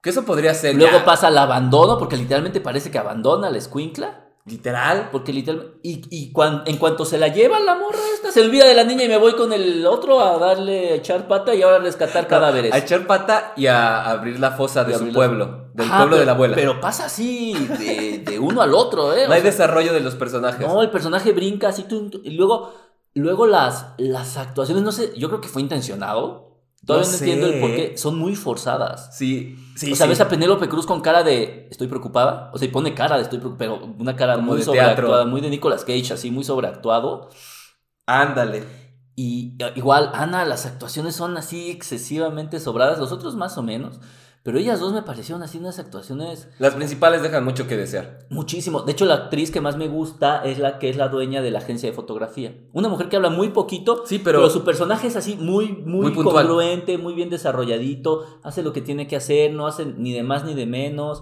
[0.00, 3.50] que eso podría ser Luego ya, pasa al abandono, porque literalmente parece que abandona a
[3.50, 4.23] la escuincla.
[4.46, 5.08] Literal.
[5.12, 5.78] Porque literalmente.
[5.82, 8.84] Y, y cuan- en cuanto se la lleva la morra esta, se olvida de la
[8.84, 11.80] niña y me voy con el otro a darle a echar pata y ahora a
[11.80, 12.72] rescatar cadáveres.
[12.72, 16.10] A echar pata y a abrir la fosa de su la- pueblo, del Ajá, pueblo
[16.16, 16.54] pero- de la abuela.
[16.56, 19.24] Pero pasa así de, de uno al otro, ¿eh?
[19.24, 20.66] no O hay sea, desarrollo de los personajes.
[20.66, 21.86] no, el personaje brinca así.
[22.22, 22.72] y luego,
[23.14, 26.53] luego las, las actuaciones, no sé, yo creo que fue intencionado.
[26.84, 27.96] Todavía No no, entiendo el por qué.
[27.96, 29.16] Son muy forzadas.
[29.16, 29.92] Sí, sí.
[29.92, 30.10] o sea, sí.
[30.10, 32.50] ves a Penélope Cruz con cara de estoy preocupada.
[32.52, 35.30] O sea, y pone cara de estoy preocupada, pero una cara Como muy sobreactuada, teatro.
[35.30, 37.30] muy de Nicolas Cage, así, muy sobreactuado.
[38.06, 38.64] Ándale.
[39.16, 44.00] Y igual, Ana, las actuaciones son así excesivamente sobradas, los otros más o menos.
[44.44, 48.26] Pero ellas dos me parecieron así unas actuaciones Las principales dejan mucho que desear.
[48.28, 48.82] muchísimo.
[48.82, 51.50] De hecho, la actriz que más me gusta es la que es la dueña de
[51.50, 52.54] la agencia de fotografía.
[52.74, 56.12] Una mujer que habla muy poquito, Sí, pero, pero, su personaje es así muy, muy,
[56.12, 60.44] congruente, muy bien desarrolladito, hace lo que tiene que hacer, no hace ni de más
[60.44, 61.20] ni de menos.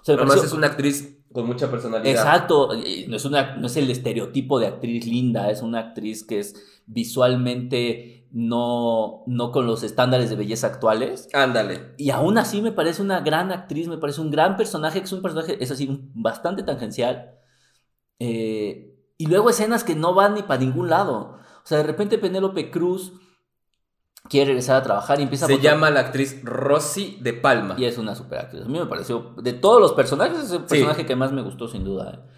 [0.00, 2.12] O sea, me además pareció- es una actriz con mucha personalidad.
[2.12, 2.68] Exacto,
[3.08, 6.54] no es, una, no es el estereotipo de actriz linda, es una actriz que es
[6.86, 11.28] visualmente no, no con los estándares de belleza actuales.
[11.34, 11.94] Ándale.
[11.98, 15.12] Y aún así me parece una gran actriz, me parece un gran personaje, que es
[15.12, 17.34] un personaje, es así, bastante tangencial.
[18.18, 21.38] Eh, y luego escenas que no van ni para ningún lado.
[21.62, 23.12] O sea, de repente Penélope Cruz
[24.28, 27.74] quiere regresar a trabajar y empieza a Se llama la actriz Rosy de Palma.
[27.76, 28.62] y es una super actriz.
[28.62, 31.68] A mí me pareció, de todos los personajes, es el personaje que más me gustó
[31.68, 32.12] sin duda.
[32.14, 32.32] ¿eh?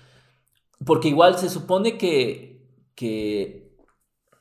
[0.84, 3.63] Porque igual se supone que, que,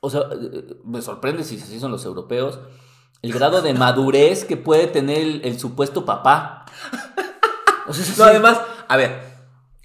[0.03, 2.59] o sea, eh, me sorprende si así son los europeos,
[3.21, 6.65] el grado de madurez que puede tener el, el supuesto papá.
[7.87, 9.21] O sea, No, sí, además, a ver,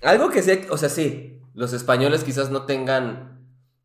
[0.02, 3.40] algo que sea, o sea, sí, los españoles quizás no tengan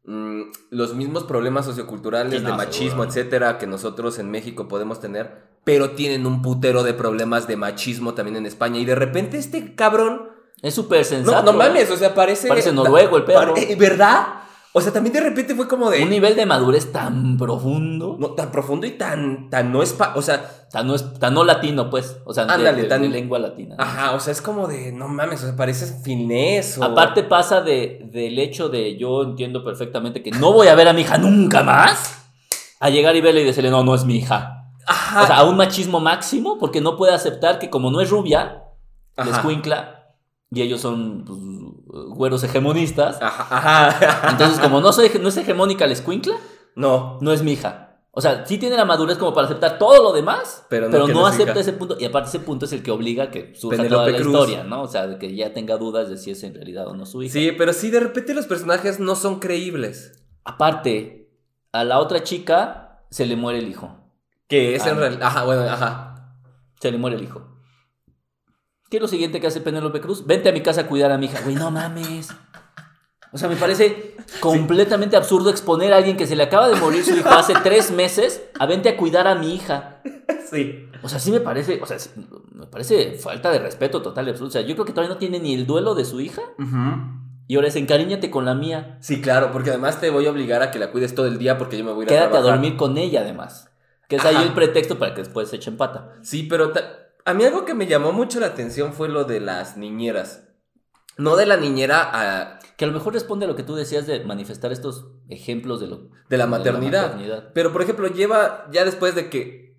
[0.05, 3.09] mm, los mismos problemas socioculturales de no, machismo, seguro.
[3.09, 8.13] etcétera, que nosotros en México podemos tener, pero tienen un putero de problemas de machismo
[8.15, 8.79] también en España.
[8.79, 10.29] Y de repente este cabrón.
[10.61, 11.43] es súper No, sensato.
[11.51, 11.67] no ¿eh?
[11.67, 12.47] mames, o sea, parece.
[12.47, 13.53] Parece noruego el perro.
[13.77, 14.42] ¿Verdad?
[14.75, 16.01] O sea, también de repente fue como de.
[16.01, 19.95] Un nivel de madurez tan profundo, no, tan profundo y tan, tan no es.
[20.15, 22.17] o sea, tan, no es- tan no latino, pues.
[22.25, 23.75] O sea, Ándale, de, tan- de lengua latina.
[23.77, 23.83] ¿no?
[23.83, 24.91] ajá, o sea, es como de.
[24.91, 26.79] No mames, o sea, parece finés.
[26.79, 26.83] O...
[26.83, 30.93] Aparte pasa de, del hecho de yo entiendo perfectamente que no voy a ver a
[30.93, 32.25] mi hija nunca más,
[32.79, 34.71] a llegar y verle y decirle, no, no es mi hija.
[34.87, 35.21] Ajá.
[35.23, 38.63] O sea, a un machismo máximo porque no puede aceptar que como no es rubia,
[39.15, 39.29] Ajá.
[39.29, 39.99] les cuincla
[40.51, 41.39] y ellos son pues,
[41.93, 43.21] güeros hegemonistas.
[43.21, 43.47] Ajá,
[43.91, 44.27] ajá.
[44.31, 46.35] Entonces, como no, soy, no es hegemónica la escuincla,
[46.75, 47.17] No.
[47.21, 47.79] no es mi hija.
[48.15, 51.07] O sea, sí tiene la madurez como para aceptar todo lo demás, Pero pero no
[51.07, 51.59] que no acepta hija.
[51.61, 51.97] ese punto.
[51.99, 54.33] Y aparte ese punto es el que obliga a que surja Penélope toda la Cruz.
[54.33, 54.81] historia, ¿no?
[54.83, 57.23] O sea, de que ya tenga dudas de si es en realidad o no su
[57.23, 57.33] hija.
[57.33, 60.23] Sí, pero sí, de repente los personajes no son creíbles.
[60.43, 61.31] Aparte,
[61.71, 63.97] a la otra chica se le muere el hijo.
[64.47, 64.99] Que es en Ah.
[64.99, 65.23] realidad.
[65.27, 66.35] Ajá, bueno, ajá.
[66.79, 67.52] Se le muere el hijo.
[68.93, 70.27] ¿Qué es lo siguiente que hace Penélope Cruz?
[70.27, 71.39] Vente a mi casa a cuidar a mi hija.
[71.43, 72.29] Güey, no mames.
[73.31, 77.03] O sea, me parece completamente absurdo exponer a alguien que se le acaba de morir
[77.03, 80.03] su hijo hace tres meses a vente a cuidar a mi hija.
[80.47, 80.87] Sí.
[81.01, 82.11] O sea, sí me parece, o sea, sí,
[82.51, 84.49] me parece falta de respeto total y absoluto.
[84.59, 86.43] O sea, yo creo que todavía no tiene ni el duelo de su hija
[87.47, 88.99] y ahora es encariñate con la mía.
[89.01, 91.57] Sí, claro, porque además te voy a obligar a que la cuides todo el día
[91.57, 92.53] porque yo me voy a a Quédate a trabajar.
[92.57, 93.71] dormir con ella además.
[94.07, 96.11] Que es ahí el pretexto para que después se echen pata.
[96.21, 96.71] Sí, pero
[97.25, 100.43] a mí algo que me llamó mucho la atención fue lo de las niñeras.
[101.17, 104.07] No de la niñera a- Que a lo mejor responde a lo que tú decías
[104.07, 107.03] de manifestar estos ejemplos de lo de la maternidad.
[107.11, 107.51] maternidad.
[107.53, 109.77] Pero, por ejemplo, lleva ya después de que,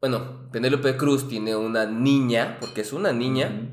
[0.00, 3.70] bueno, Penélope Cruz tiene una niña, porque es una niña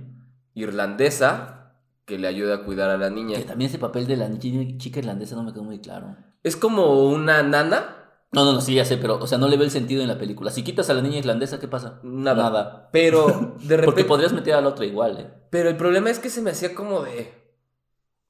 [0.53, 3.37] irlandesa que le ayuda a cuidar a la niña.
[3.37, 6.15] Que también ese papel de la chica irlandesa no me quedó muy claro.
[6.43, 8.00] Es como una nana.
[8.33, 10.07] No, no, no, sí, ya sé, pero, o sea, no le veo el sentido en
[10.07, 10.51] la película.
[10.51, 11.99] Si quitas a la niña irlandesa, ¿qué pasa?
[12.01, 12.43] Nada.
[12.43, 12.89] Nada.
[12.91, 13.27] Pero
[13.59, 13.85] de repente.
[13.85, 15.29] Porque podrías meter a la otra igual, ¿eh?
[15.49, 17.33] Pero el problema es que se me hacía como de.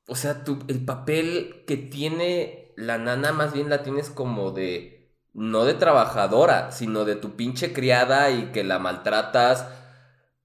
[0.08, 5.16] O sea, tu, el papel que tiene la nana más bien la tienes como de.
[5.34, 9.68] No de trabajadora, sino de tu pinche criada y que la maltratas.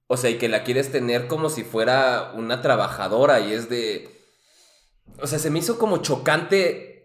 [0.07, 4.11] O sea, y que la quieres tener como si fuera una trabajadora y es de.
[5.19, 6.96] O sea, se me hizo como chocante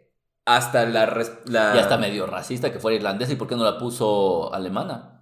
[0.45, 1.05] hasta la.
[1.05, 1.73] res- la...
[1.75, 3.31] Y hasta medio racista que fuera irlandesa.
[3.33, 5.21] ¿Y por qué no la puso alemana?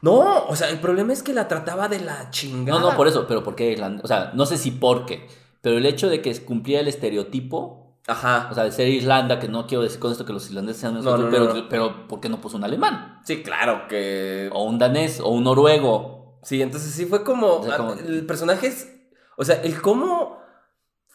[0.00, 2.78] No, o sea, el problema es que la trataba de la chingada.
[2.78, 4.02] No, no, por eso, pero ¿por qué Irlanda?
[4.04, 5.26] O sea, no sé si por qué,
[5.60, 8.46] pero el hecho de que cumplía el estereotipo, Ajá.
[8.50, 10.94] o sea, de ser Irlanda, que no quiero decir con esto que los irlandeses sean
[10.94, 11.68] No, nosotros, no, pero, no, no.
[11.68, 13.18] pero ¿por qué no puso un alemán?
[13.24, 14.48] Sí, claro que.
[14.52, 16.38] O un danés, o un noruego.
[16.44, 17.54] Sí, entonces sí fue como.
[17.54, 18.88] O sea, como- El personaje es.
[19.36, 20.38] O sea, el cómo.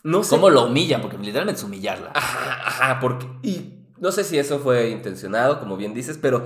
[0.03, 0.31] No sé.
[0.35, 1.01] ¿Cómo lo humillan?
[1.01, 2.11] Porque literalmente es humillarla.
[2.13, 3.25] Ajá, ajá, porque.
[3.41, 6.45] Y no sé si eso fue intencionado, como bien dices, pero.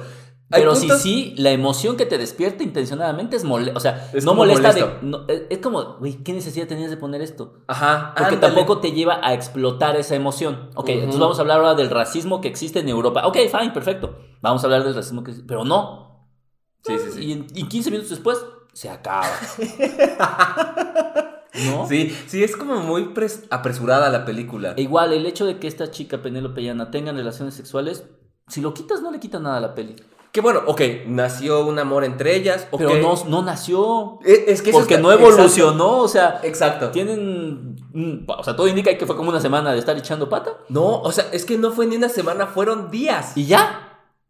[0.49, 3.75] Pero sí, puntos- sí, la emoción que te despierta intencionadamente es molesta.
[3.75, 4.87] O sea, Es no molesta molesto.
[4.87, 4.97] de.
[5.01, 7.63] no, es, como, güey, ¿qué necesidad tenías de poner esto?
[7.67, 8.13] Ajá.
[8.15, 8.53] Porque ándale.
[8.55, 10.69] tampoco te lleva a explotar esa emoción.
[10.75, 13.27] Ok, entonces vamos a hablar ahora del racismo que existe en Europa.
[13.27, 14.19] Ok, fine, perfecto.
[14.41, 15.47] Vamos a hablar del racismo que existe.
[15.49, 16.29] Pero no.
[16.85, 17.47] Sí, sí, sí.
[17.53, 18.37] Y, y 15 minutos después,
[18.71, 19.27] se acaba.
[21.65, 21.87] ¿No?
[21.87, 24.73] Sí, sí, es como muy pres- apresurada la película.
[24.77, 28.03] E igual, el hecho de que esta chica Penélope Llana tengan relaciones sexuales,
[28.47, 29.95] si lo quitas, no le quita nada a la peli.
[30.31, 32.67] Que bueno, ok, nació un amor entre ellas.
[32.69, 32.79] ok.
[32.79, 34.19] Pero no, no nació.
[34.23, 35.97] Es, es que eso Porque está- no evolucionó.
[35.99, 36.91] O sea, Exacto.
[36.91, 37.75] tienen.
[37.93, 40.51] mm, O sea, todo indica que fue como una semana de estar echando pata.
[40.69, 43.35] No, o sea, es que no fue ni una semana, fueron días.
[43.35, 43.83] Y ya.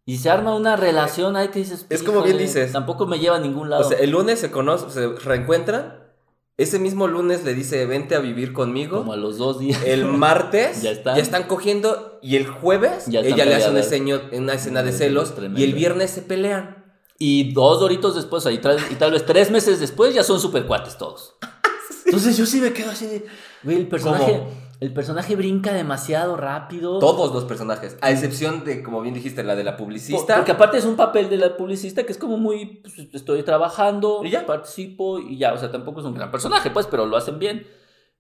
[0.05, 1.85] Y se arma una relación ahí que dices.
[1.89, 2.71] Es como bien "Híjole, dices.
[2.71, 3.85] Tampoco me lleva a ningún lado.
[3.85, 6.06] O sea, el lunes se conocen, se reencuentran.
[6.57, 8.97] Ese mismo lunes le dice, vente a vivir conmigo.
[8.99, 9.79] como a los dos días.
[9.85, 11.43] El martes Ya están.
[11.43, 15.35] cogiendo y el jueves Ya ella le hace una, escena- una escena de Mm, celos
[15.35, 15.59] tremendo.
[15.59, 16.83] y el viernes se pelean.
[17.19, 20.97] Y dos doritos después, tal, y tal vez tres meses después, ya son super cuates
[20.97, 21.35] todos.
[22.05, 23.25] Entonces yo sí me quedo así de.
[23.63, 24.37] Güey, el personaje.
[24.39, 24.66] ¿Cómo?
[24.79, 26.99] El personaje brinca demasiado rápido.
[26.99, 30.35] Todos los personajes, a excepción de, como bien dijiste, la de la publicista.
[30.35, 32.81] Porque aparte es un papel de la publicista que es como muy.
[32.83, 34.45] pues, estoy trabajando, ¿Y ya?
[34.45, 35.53] participo y ya.
[35.53, 37.65] O sea, tampoco es un gran personaje, pues, pero lo hacen bien.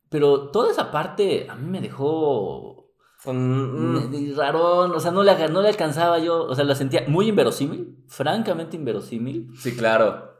[0.09, 2.91] Pero toda esa parte a mí me dejó.
[3.25, 4.91] Mm, rarón.
[4.95, 6.45] O sea, no le, no le alcanzaba yo.
[6.45, 8.03] O sea, la sentía muy inverosímil.
[8.07, 9.51] Francamente inverosímil.
[9.59, 10.36] sí, claro.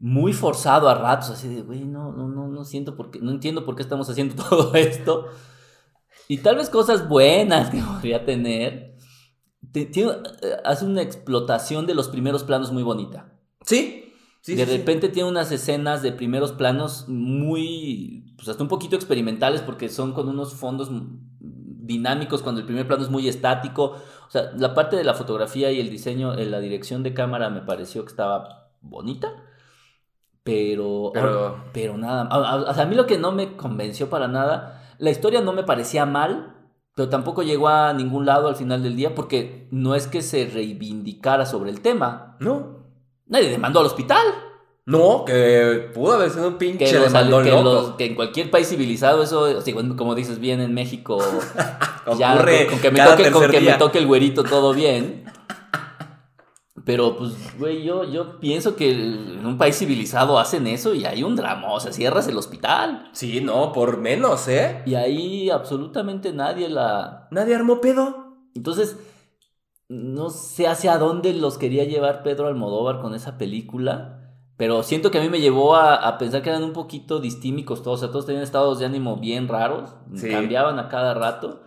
[0.00, 3.30] Muy forzado a ratos, así de, güey, no, no, no, no siento por qué, no
[3.30, 5.26] entiendo por qué estamos haciendo todo esto.
[6.28, 8.96] Y tal vez cosas buenas que podría tener.
[9.72, 13.32] Te- tiene- eh, hace una explotación de los primeros planos muy bonita.
[13.64, 14.78] Sí, sí, de sí, sí.
[14.78, 20.12] repente tiene unas escenas de primeros planos muy, pues hasta un poquito experimentales porque son
[20.12, 20.88] con unos fondos
[21.40, 23.96] dinámicos cuando el primer plano es muy estático.
[24.26, 27.50] O sea, la parte de la fotografía y el diseño, eh, la dirección de cámara
[27.50, 29.28] me pareció que estaba bonita.
[30.50, 32.28] Pero, Pero- pero nada,
[32.68, 35.62] o sea, a mí lo que no me convenció para nada, la historia no me
[35.62, 36.54] parecía mal,
[36.94, 40.46] pero tampoco llegó a ningún lado al final del día porque no es que se
[40.46, 42.36] reivindicara sobre el tema.
[42.40, 42.80] No.
[43.26, 44.26] Nadie demandó al hospital.
[44.86, 47.62] No, que pudo haber sido un pinche Que, los- demandón que loco.
[47.62, 51.18] los- que en cualquier país civilizado eso, o sea, bueno, como dices bien en México,
[52.18, 55.24] ya Ocurre con, con que, me toque, con que me toque el güerito todo bien.
[56.90, 61.22] Pero pues, güey, yo, yo pienso que en un país civilizado hacen eso y hay
[61.22, 63.08] un drama, o sea, cierras el hospital.
[63.12, 64.82] Sí, no, por menos, ¿eh?
[64.86, 67.28] Y ahí absolutamente nadie la...
[67.30, 68.34] Nadie armó pedo.
[68.56, 68.98] Entonces,
[69.88, 74.34] no sé hacia dónde los quería llevar Pedro Almodóvar con esa película.
[74.56, 77.84] Pero siento que a mí me llevó a, a pensar que eran un poquito distímicos
[77.84, 78.00] todos.
[78.00, 79.94] O sea, todos tenían estados de ánimo bien raros.
[80.16, 80.28] Sí.
[80.28, 81.62] Cambiaban a cada rato.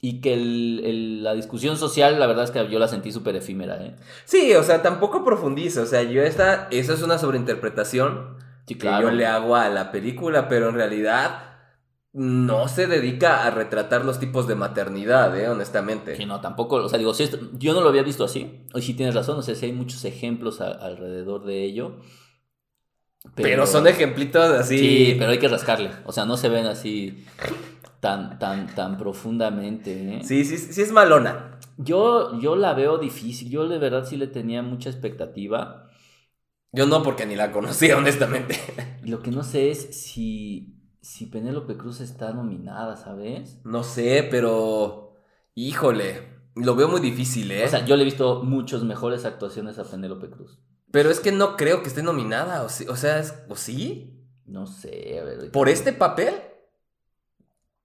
[0.00, 3.34] Y que el- el- la discusión social, la verdad es que yo la sentí súper
[3.34, 3.96] efímera, ¿eh?
[4.24, 5.82] Sí, o sea, tampoco profundiza.
[5.82, 8.36] O sea, yo esta, esa es una sobreinterpretación
[8.66, 11.44] Sí, que yo le hago a la película, pero en realidad
[12.12, 15.48] no se dedica a retratar los tipos de maternidad, ¿eh?
[15.48, 16.16] Honestamente.
[16.16, 18.66] Sí, no, tampoco, o sea, digo, si esto- yo no lo había visto así.
[18.74, 21.96] Hoy sí tienes razón, o sea, sí hay muchos ejemplos a- alrededor de ello.
[23.34, 23.66] pero...
[23.66, 24.78] son ejemplitos así.
[24.78, 25.90] Sí, pero hay que rascarle.
[26.06, 27.24] O sea, no se ven así
[28.00, 30.16] tan, tan, tan profundamente.
[30.18, 30.24] ¿eh?
[30.24, 31.58] Sí, sí, sí es malona.
[31.76, 33.50] Yo, yo la veo difícil.
[33.50, 35.88] Yo de verdad sí le tenía mucha expectativa.
[36.72, 38.56] Yo no, porque ni la conocía, honestamente.
[39.02, 43.58] Lo que no sé es si, si Penélope Cruz está nominada, ¿sabes?
[43.64, 45.14] No sé, pero.
[45.54, 46.36] Híjole.
[46.54, 47.64] Lo veo muy difícil, ¿eh?
[47.66, 50.58] O sea, yo le he visto muchas mejores actuaciones a Penélope Cruz.
[50.90, 52.64] pero es que no creo que esté nominada.
[52.64, 54.24] O, sí- o sea, es- ¿o sí?
[54.44, 55.50] No sé, a ver.
[55.52, 56.34] ¿Por este papel?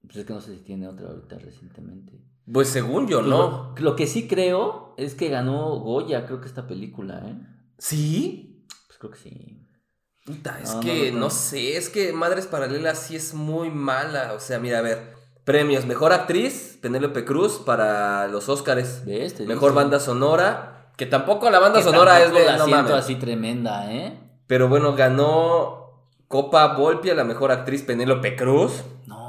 [0.04, 2.14] Pues es que no sé si tiene otra ahorita recientemente.
[2.52, 3.74] Pues según yo, Pues no.
[3.76, 7.36] Lo, lo que sí creo es que ganó Goya, creo que esta película, ¿eh?
[7.78, 8.66] ¿Sí?
[8.88, 9.60] Pues creo que sí.
[10.26, 14.34] Puta, es No, que no, sé, es que Madres Paralelas sí es muy mala.
[14.34, 15.14] O sea, mira, a ver.
[15.44, 19.04] Premios: Mejor Actriz, Penélope Cruz para los Óscares.
[19.46, 20.92] Mejor Banda Sonora.
[20.96, 22.46] Que tampoco la banda que sonora es de.
[22.46, 24.18] la siento así tremenda, ¿eh?
[24.48, 28.84] Pero bueno, ganó Copa Volpi a la mejor actriz Penélope Cruz.
[29.08, 29.23] No,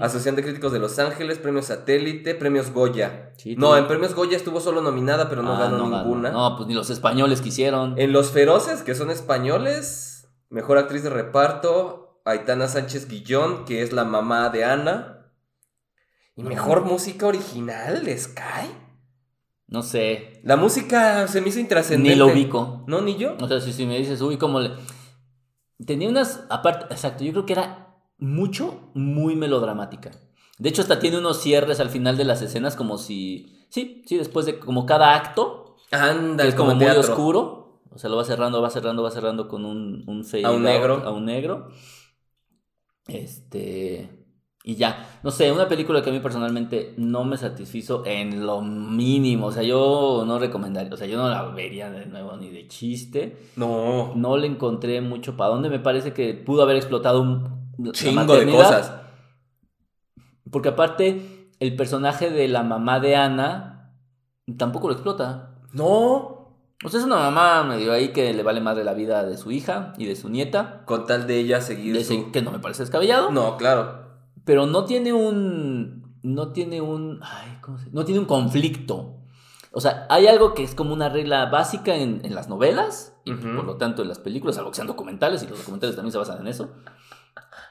[0.00, 3.32] Asociación de Críticos de Los Ángeles, Premios Satélite, Premios Goya.
[3.36, 5.98] Sí, no, en Premios Goya estuvo solo nominada, pero no Ah, ganó ganó.
[6.04, 6.30] ninguna.
[6.30, 7.98] No, pues ni los españoles quisieron.
[7.98, 13.92] En Los Feroces, que son españoles, mejor actriz de reparto, Aitana Sánchez Guillón, que es
[13.92, 15.32] la mamá de Ana.
[16.36, 18.68] Y mejor música original, ¿les cae?
[19.66, 20.40] No sé.
[20.44, 22.10] La música se me hizo intrascendente.
[22.10, 22.84] Ni lo ubico.
[22.86, 23.36] ¿No, ni yo?
[23.40, 24.70] O sea, si, si me dices, uy, cómo le.
[25.84, 26.44] Tenía unas.
[26.48, 27.87] Aparte, exacto, yo creo que era
[28.18, 30.10] mucho, muy melodramática.
[30.58, 33.66] De hecho, hasta tiene unos cierres al final de las escenas, como si.
[33.70, 34.58] Sí, sí, después de.
[34.58, 37.00] Como cada acto, Anda, que es como muy teatro.
[37.00, 37.82] oscuro.
[37.90, 40.56] O sea, lo va cerrando, va cerrando, va cerrando con un, un fade A un
[40.56, 41.02] out, negro.
[41.04, 41.68] A un negro.
[43.06, 44.10] Este.
[44.64, 45.20] Y ya.
[45.22, 49.46] No sé, una película que a mí personalmente no me satisfizo en lo mínimo.
[49.46, 50.92] O sea, yo no recomendaría.
[50.92, 53.38] O sea, yo no la vería de nuevo ni de chiste.
[53.56, 55.70] No, No le encontré mucho para dónde.
[55.70, 57.57] Me parece que pudo haber explotado un
[57.92, 58.92] chingo de cosas.
[60.50, 63.92] Porque aparte, el personaje de la mamá de Ana
[64.56, 65.54] tampoco lo explota.
[65.72, 69.36] No, O sea, es una mamá medio ahí que le vale madre la vida de
[69.36, 70.82] su hija y de su nieta.
[70.86, 72.30] con tal de ella seguir de su...
[72.32, 73.30] Que no me parece descabellado.
[73.30, 74.06] No, claro.
[74.44, 76.16] Pero no tiene un.
[76.22, 77.20] No tiene un.
[77.22, 79.16] Ay, ¿cómo se- No tiene un conflicto.
[79.72, 83.32] O sea, hay algo que es como una regla básica en, en las novelas, y
[83.34, 86.18] por lo tanto en las películas, algo que sean documentales, y los documentales también se
[86.18, 86.70] basan en eso.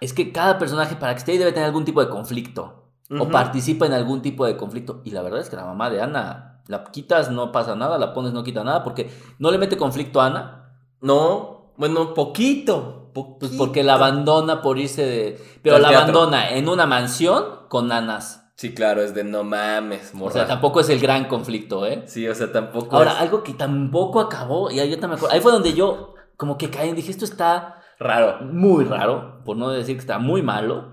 [0.02, 2.84] Es que cada personaje, para que esté ahí, debe tener algún tipo de conflicto.
[3.10, 5.02] O participa en algún tipo de conflicto.
[5.06, 8.14] Y la verdad es que la mamá de Ana, la quitas, no pasa nada, la
[8.14, 10.74] pones, no quita nada, porque no le mete conflicto a Ana.
[11.00, 13.12] No, bueno, poquito.
[13.14, 13.40] poquito.
[13.40, 15.42] Pues porque la abandona por irse de.
[15.62, 16.20] Pero la teatro.
[16.20, 18.44] abandona en una mansión con nanas.
[18.58, 20.30] Sí, claro, es de no mames, morra.
[20.30, 22.04] O sea, tampoco es el gran conflicto, ¿eh?
[22.08, 25.16] Sí, o sea, tampoco Ahora, es algo que tampoco acabó, y ahí, yo también me
[25.18, 28.44] acuerdo, ahí fue donde yo como que caí dije, esto está raro.
[28.46, 30.92] muy raro, por no decir que está muy malo,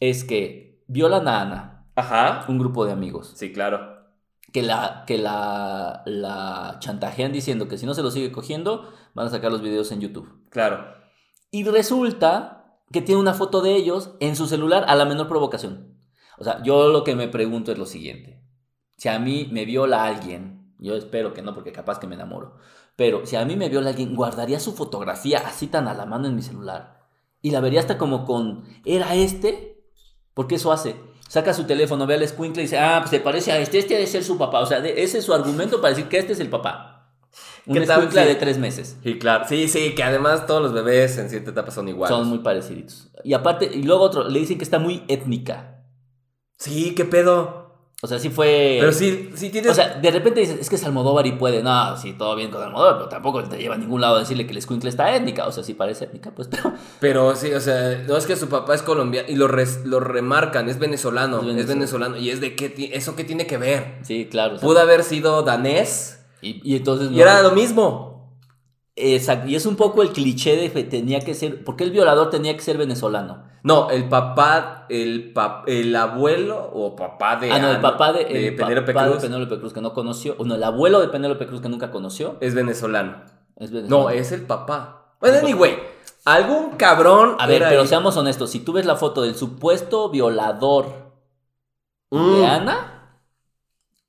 [0.00, 2.44] es que violan a Ana, Ajá.
[2.48, 3.96] un grupo de amigos, Sí, claro.
[4.52, 9.26] que la, que la, la chantajean diciendo que si no se lo sigue cogiendo, van
[9.26, 10.44] a sacar los videos en YouTube.
[10.50, 10.84] Claro.
[11.50, 15.98] Y resulta que tiene una foto de ellos en su celular a la menor provocación.
[16.38, 18.42] O sea, yo lo que me pregunto es lo siguiente.
[18.96, 22.56] Si a mí me viola alguien, yo espero que no porque capaz que me enamoro,
[22.96, 26.26] pero si a mí me viola alguien, guardaría su fotografía así tan a la mano
[26.28, 27.04] en mi celular
[27.42, 29.82] y la vería hasta como con, ¿era este?
[30.34, 30.96] Porque eso hace.
[31.28, 33.94] Saca su teléfono, ve al escuincle y dice, ah, pues se parece a este, este
[33.94, 34.60] debe ser su papá.
[34.60, 36.92] O sea, de- ese es su argumento para decir que este es el papá.
[37.66, 38.96] Un ¿Qué tal escuincle si- de tres meses.
[39.02, 39.44] Sí, claro.
[39.48, 42.16] Sí, sí, que además todos los bebés en cierta etapa son iguales.
[42.16, 43.10] Son muy parecidos.
[43.24, 45.82] Y aparte, y luego otro, le dicen que está muy étnica.
[46.58, 47.65] Sí, qué pedo.
[48.02, 48.76] O sea, sí fue.
[48.78, 49.70] Pero sí, sí tienes.
[49.72, 51.62] O sea, de repente dices, es que es Almodóvar y puede.
[51.62, 54.44] No, sí, todo bien con Almodóvar, pero tampoco te lleva a ningún lado a decirle
[54.44, 55.46] que el escuincle está étnica.
[55.46, 56.74] O sea, sí parece étnica, pues, pero.
[57.00, 59.98] Pero sí, o sea, no es que su papá es colombiano y lo, res- lo
[60.00, 62.18] remarcan, es venezolano, Es es venezolano.
[62.18, 63.94] Y es de qué, eso qué tiene que ver.
[64.02, 64.56] Sí, claro.
[64.56, 67.10] o sea, Pudo haber sido danés y, y entonces.
[67.10, 68.36] y era lo mismo.
[68.94, 69.48] Exacto.
[69.48, 71.64] Y es un poco el cliché de que tenía que ser.
[71.64, 73.44] ¿Por qué el violador tenía que ser venezolano?
[73.66, 77.50] No, el papá, el, pap- el abuelo o papá de.
[77.50, 79.92] ah, no, el papá de, de el Penélope papá Cruz de Penélope Cruz que no
[79.92, 80.36] conoció.
[80.44, 82.36] No, el abuelo de Penélope Cruz que nunca conoció.
[82.40, 83.22] es venezolano.
[83.56, 84.04] Es venezolano.
[84.04, 85.16] No, es el papá.
[85.20, 85.78] Bueno, anyway,
[86.24, 87.34] algún cabrón.
[87.40, 87.86] A ver, pero ahí.
[87.88, 88.50] seamos honestos.
[88.50, 90.86] Si tú ves la foto del supuesto violador
[92.10, 93.18] Mm, de Ana.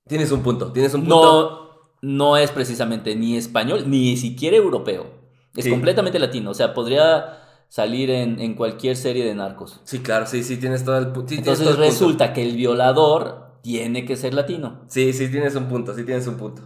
[0.08, 1.98] Tienes un punto, tienes un punto.
[2.04, 5.08] no, no es precisamente ni español ni siquiera europeo.
[5.56, 5.72] Es Sí.
[5.72, 6.52] completamente latino.
[6.52, 7.40] O sea, podría
[7.70, 9.82] salir en, en cualquier serie de narcos.
[9.84, 11.82] Sí, claro, sí, sí, tienes todo el, sí, Entonces todo el punto.
[11.82, 14.82] resulta que el violador tiene que ser latino.
[14.88, 16.62] Sí, sí, tienes un punto, sí, tienes un punto.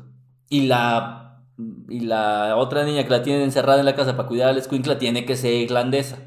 [0.50, 1.44] Y la,
[1.90, 5.00] y la otra niña que la tienen encerrada en la casa para cuidar al escuincla
[5.00, 6.18] tiene que ser irlandesa.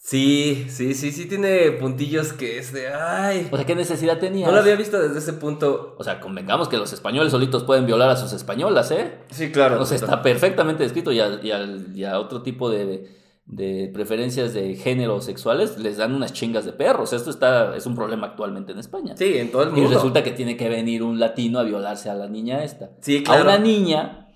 [0.00, 2.88] Sí, sí, sí, sí, tiene puntillos que es de.
[2.88, 3.48] ¡Ay!
[3.50, 4.46] O sea, ¿qué necesidad tenía?
[4.46, 5.96] No lo había visto desde ese punto.
[5.98, 9.18] O sea, convengamos que los españoles solitos pueden violar a sus españolas, ¿eh?
[9.30, 9.78] Sí, claro.
[9.82, 13.06] O sea, está perfectamente descrito y a, y al- y a otro tipo de,
[13.50, 17.12] de preferencias de género sexuales les dan unas chingas de perros.
[17.14, 19.16] Esto está, es un problema actualmente en España.
[19.16, 19.94] Sí, en todo el y mundo.
[19.94, 22.90] resulta que tiene que venir un latino a violarse a la niña esta.
[23.00, 23.44] Sí, A claro.
[23.44, 24.26] una niña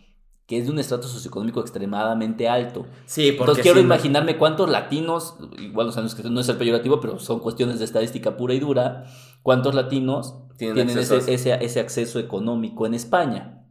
[0.47, 2.87] que es de un estrato socioeconómico extremadamente alto.
[3.05, 3.43] Sí, porque.
[3.43, 6.99] Entonces quiero sí, imaginarme cuántos latinos, igual sea, no es que no es el peyorativo,
[7.01, 9.05] pero son cuestiones de estadística pura y dura,
[9.43, 13.67] cuántos latinos Tienen tienen, ese, a- ese, ese acceso económico en España.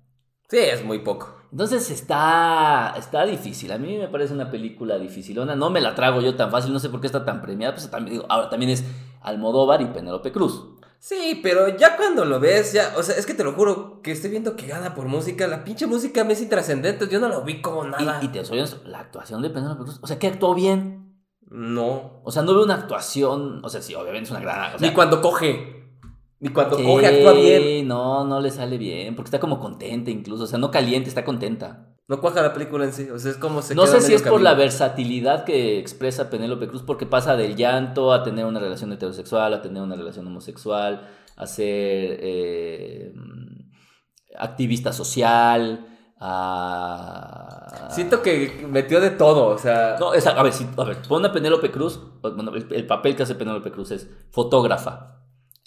[0.49, 1.35] Sí, es muy poco.
[1.51, 3.71] Entonces está, está difícil.
[3.71, 5.55] A mí me parece una película dificilona.
[5.55, 6.71] No me la trago yo tan fácil.
[6.71, 7.73] No sé por qué está tan premiada.
[7.73, 8.85] Pues también, digo, ahora también es
[9.21, 10.63] Almodóvar y Penélope Cruz.
[10.97, 12.93] Sí, pero ya cuando lo ves, ya.
[12.95, 15.45] O sea, es que te lo juro que estoy viendo que gana por música.
[15.47, 17.09] La pinche música me es intrascendente.
[17.09, 18.19] Yo no lo vi como nada.
[18.21, 19.99] Y, y te soy honesto, la actuación de Penélope Cruz.
[20.01, 21.21] O sea, que actuó bien.
[21.49, 22.21] No.
[22.23, 23.59] O sea, no veo una actuación.
[23.65, 24.75] O sea, sí, obviamente es una gran.
[24.75, 25.80] O sea, Ni cuando coge.
[26.41, 27.87] Ni cuando sí, coge actúa bien.
[27.87, 29.15] No, no le sale bien.
[29.15, 30.43] Porque está como contenta incluso.
[30.43, 31.87] O sea, no caliente, está contenta.
[32.07, 33.07] No cuaja la película en sí.
[33.11, 36.31] O sea, es como se No queda sé si es por la versatilidad que expresa
[36.31, 40.25] Penélope Cruz, porque pasa del llanto a tener una relación heterosexual, a tener una relación
[40.25, 43.13] homosexual, a ser eh,
[44.37, 45.87] activista social,
[46.19, 47.87] a...
[47.91, 49.49] Siento que metió de todo.
[49.49, 49.95] O sea.
[49.99, 53.23] No, a ver, si, a ver, pon a Penélope Cruz, bueno, el, el papel que
[53.23, 55.20] hace Penélope Cruz es fotógrafa.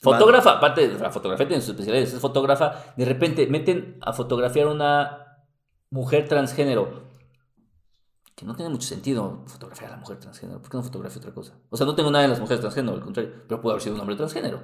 [0.05, 4.67] Fotógrafa, aparte de la fotografía tiene sus especialidades, es fotógrafa, de repente meten a fotografiar
[4.69, 5.39] una
[5.91, 7.05] mujer transgénero.
[8.37, 10.61] Que no tiene mucho sentido fotografiar a la mujer transgénero.
[10.61, 11.55] ¿Por qué no fotografía otra cosa?
[11.71, 13.95] O sea, no tengo nada en las mujeres transgénero, al contrario, pero puede haber sido
[13.95, 14.61] un hombre transgénero.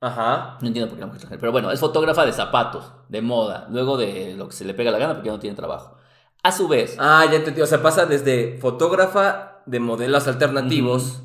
[0.00, 0.56] Ajá.
[0.62, 1.40] No entiendo por qué la mujer transgénero.
[1.40, 4.90] Pero bueno, es fotógrafa de zapatos, de moda, luego de lo que se le pega
[4.90, 5.96] la gana porque ya no tiene trabajo.
[6.42, 7.60] A su vez, Ah, ya entendí.
[7.60, 11.22] O sea, pasa desde fotógrafa de modelos alternativos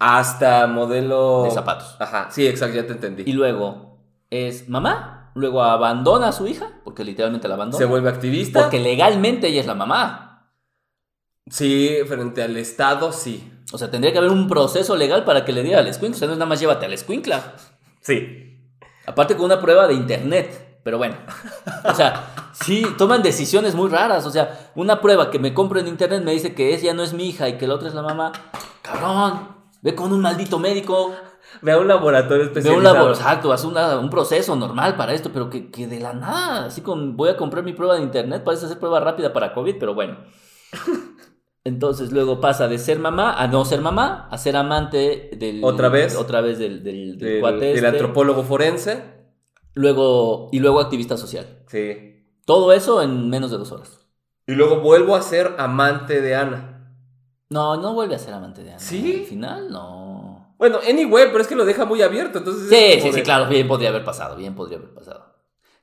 [0.00, 1.44] hasta modelo.
[1.44, 1.94] de zapatos.
[2.00, 3.22] Ajá, sí, exacto, ya te entendí.
[3.26, 3.98] Y luego
[4.30, 7.78] es mamá, luego abandona a su hija, porque literalmente la abandona.
[7.78, 8.62] Se vuelve activista.
[8.62, 10.50] Porque legalmente ella es la mamá.
[11.48, 13.52] Sí, frente al Estado, sí.
[13.72, 16.16] O sea, tendría que haber un proceso legal para que le diera al escuincla.
[16.16, 17.54] O sea, no es nada más llévate al escuincla.
[18.00, 18.72] Sí.
[19.06, 20.80] Aparte con una prueba de internet.
[20.82, 21.16] Pero bueno.
[21.84, 24.26] O sea, sí, toman decisiones muy raras.
[24.26, 27.12] O sea, una prueba que me compro en internet me dice que ella no es
[27.12, 28.32] mi hija y que la otra es la mamá.
[28.82, 31.12] Cabrón, ve con un maldito médico.
[31.62, 32.78] Ve a un laboratorio Ve especializado.
[32.78, 36.12] un labor, exacto, haz una- un proceso normal para esto, pero que, que de la
[36.12, 39.52] nada, así con voy a comprar mi prueba de internet, parece ser prueba rápida para
[39.52, 40.18] COVID, pero bueno.
[41.64, 45.62] Entonces luego pasa de ser mamá a no ser mamá, a ser amante del...
[45.62, 46.16] ¿Otra vez?
[46.16, 47.86] Otra vez del, del, del Del, cuate del este.
[47.86, 49.02] antropólogo forense.
[49.74, 51.62] Luego, y luego activista social.
[51.66, 52.24] Sí.
[52.46, 54.06] Todo eso en menos de dos horas.
[54.46, 56.79] Y luego vuelvo a ser amante de Ana.
[57.50, 58.78] No, no vuelve a ser amante de Ana.
[58.78, 59.20] ¿Sí?
[59.22, 60.54] Al final, no.
[60.56, 62.68] Bueno, anyway, pero es que lo deja muy abierto, entonces...
[62.68, 65.24] Sí, sí, sí, de- claro, bien podría haber pasado, bien podría haber pasado.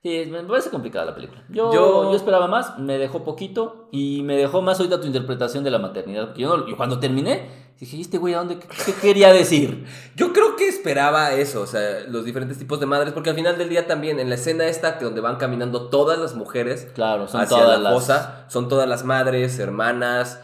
[0.01, 1.43] Sí, me parece complicada la película.
[1.49, 2.15] Yo, Yo- yo...
[2.15, 6.33] esperaba más, me dejó poquito y me dejó más ahorita tu interpretación de la maternidad.
[6.35, 7.49] Yo, no- yo cuando terminé,
[7.79, 8.59] dije, ¿y este güey a dónde?
[8.59, 9.85] ¿Qué, qué quería decir?
[10.15, 13.57] Yo creo que esperaba eso, o sea, los diferentes tipos de madres, porque al final
[13.57, 17.27] del día también, en la escena esta, que donde van caminando todas las mujeres Claro,
[17.27, 17.93] son hacia todas la las...
[17.93, 20.39] fosa, son todas las madres, hermanas,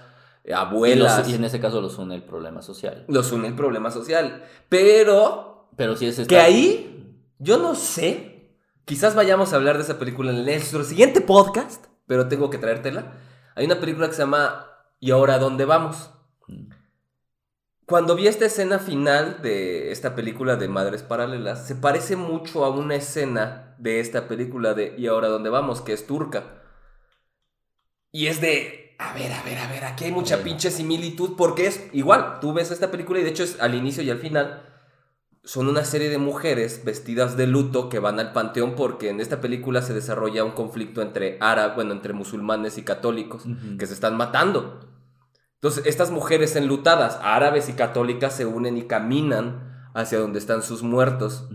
[0.45, 1.29] y, los- abuelas.
[1.29, 3.05] y en ese caso los une el problema social.
[3.07, 4.43] Los une el problema social.
[4.69, 9.83] Pero Pero sí es esta- que ahí, yo no sé, quizás vayamos a hablar de
[9.83, 13.13] esa película en nuestro siguiente podcast, pero tengo que traértela.
[13.55, 14.67] Hay una película que se llama
[14.99, 16.09] ¿Y ahora dónde vamos?
[16.47, 16.69] Mm.
[17.85, 22.69] Cuando vi esta escena final de esta película de Madres Paralelas, se parece mucho a
[22.69, 25.81] una escena de esta película de ¿Y ahora dónde vamos?
[25.81, 26.61] que es turca.
[28.11, 31.67] Y es de, a ver, a ver, a ver, aquí hay mucha pinche similitud porque
[31.67, 34.69] es igual, tú ves esta película y de hecho es al inicio y al final
[35.43, 39.41] son una serie de mujeres vestidas de luto que van al panteón porque en esta
[39.41, 43.43] película se desarrolla un conflicto entre árabes, bueno, entre musulmanes y católicos
[43.77, 44.79] que se están matando.
[45.55, 50.81] Entonces, estas mujeres enlutadas, árabes y católicas, se unen y caminan hacia donde están sus
[50.81, 51.47] muertos.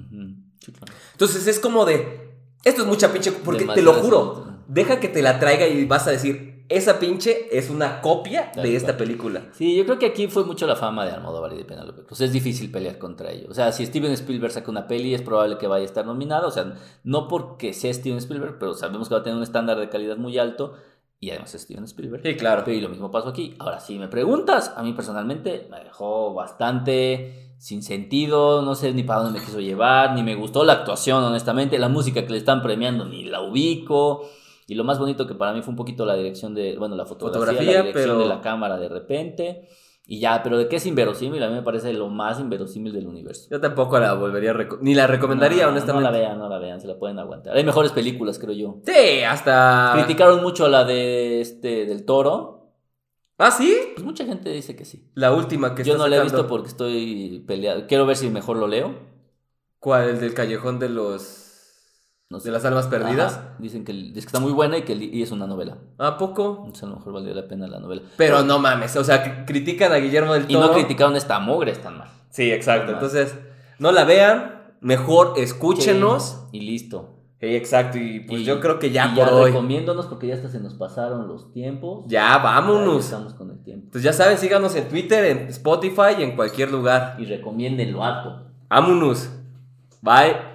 [0.60, 0.92] Sí, claro.
[1.12, 2.34] Entonces, es como de,
[2.64, 6.06] esto es mucha pinche, porque te lo juro, deja que te la traiga y vas
[6.06, 9.42] a decir, esa pinche es una copia de esta película.
[9.52, 12.20] Sí, yo creo que aquí fue mucho la fama de Almodóvar y de Penélope Cruz.
[12.20, 13.50] Es difícil pelear contra ellos.
[13.50, 16.46] O sea, si Steven Spielberg saca una peli, es probable que vaya a estar nominada.
[16.46, 19.78] O sea, no porque sea Steven Spielberg, pero sabemos que va a tener un estándar
[19.78, 20.74] de calidad muy alto.
[21.20, 22.22] Y además es Steven Spielberg.
[22.22, 22.70] Sí, claro.
[22.70, 23.56] Y lo mismo pasó aquí.
[23.58, 28.60] Ahora, si me preguntas, a mí personalmente me dejó bastante sin sentido.
[28.60, 31.78] No sé ni para dónde me quiso llevar, ni me gustó la actuación, honestamente.
[31.78, 34.28] La música que le están premiando ni la ubico.
[34.70, 37.06] Y lo más bonito que para mí fue un poquito la dirección de, bueno, la
[37.06, 39.68] fotografía, Fotografía, la dirección pero- de la cámara de repente.
[40.10, 43.06] Y ya, pero de qué es inverosímil, a mí me parece lo más inverosímil del
[43.06, 43.48] universo.
[43.50, 46.06] Yo tampoco la volvería a ni la recomendaría, No, honestamente.
[46.06, 47.54] No la vean, no la vean, se la pueden aguantar.
[47.56, 48.80] Hay mejores películas, creo yo.
[48.86, 49.90] Sí, hasta...
[49.94, 52.72] Criticaron mucho la de este del toro.
[53.36, 53.74] Ah, sí.
[53.94, 55.10] Pues mucha gente dice que sí.
[55.14, 57.86] La última que Yo no la he visto porque estoy peleado.
[57.86, 58.94] Quiero ver si mejor lo leo.
[59.78, 60.08] ¿Cuál?
[60.08, 61.37] ¿El del callejón de los...
[62.30, 62.48] No sé.
[62.48, 63.34] de las almas perdidas?
[63.36, 63.54] Ajá.
[63.58, 65.78] Dicen que, que está muy buena y que y es una novela.
[65.96, 66.56] ¿A poco?
[66.58, 68.02] Entonces a lo mejor valdría la pena la novela.
[68.18, 70.66] Pero no mames, o sea, cri- critican a Guillermo del Y Toro.
[70.66, 72.08] no criticaron esta mogre, están mal.
[72.30, 72.92] Sí, exacto.
[72.92, 73.34] Entonces,
[73.78, 76.42] no la vean, mejor escúchenos.
[76.50, 77.14] Sí, Y listo.
[77.40, 79.50] Sí, exacto, y pues Y- yo creo que ya y por hoy.
[79.52, 82.04] recomiéndonos porque ya hasta se nos pasaron los tiempos.
[82.08, 83.04] Ya, Ya vámonos.
[83.04, 83.84] estamos con el tiempo.
[83.86, 87.16] Entonces ya saben, síganos en Twitter, en Spotify y en cualquier lugar.
[87.18, 88.42] Y recomiéndenlo harto.
[88.68, 89.30] Vámonos.
[90.02, 90.47] Bye.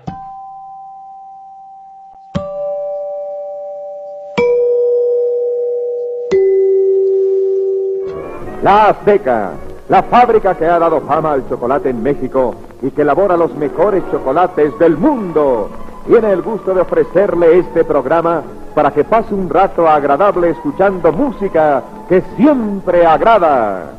[8.64, 9.51] La Azteca,
[9.89, 14.01] la fábrica que ha dado fama al chocolate en México y que elabora los mejores
[14.09, 15.70] chocolates del mundo,
[16.07, 18.41] tiene el gusto de ofrecerle este programa
[18.74, 23.91] para que pase un rato agradable escuchando música que siempre agrada.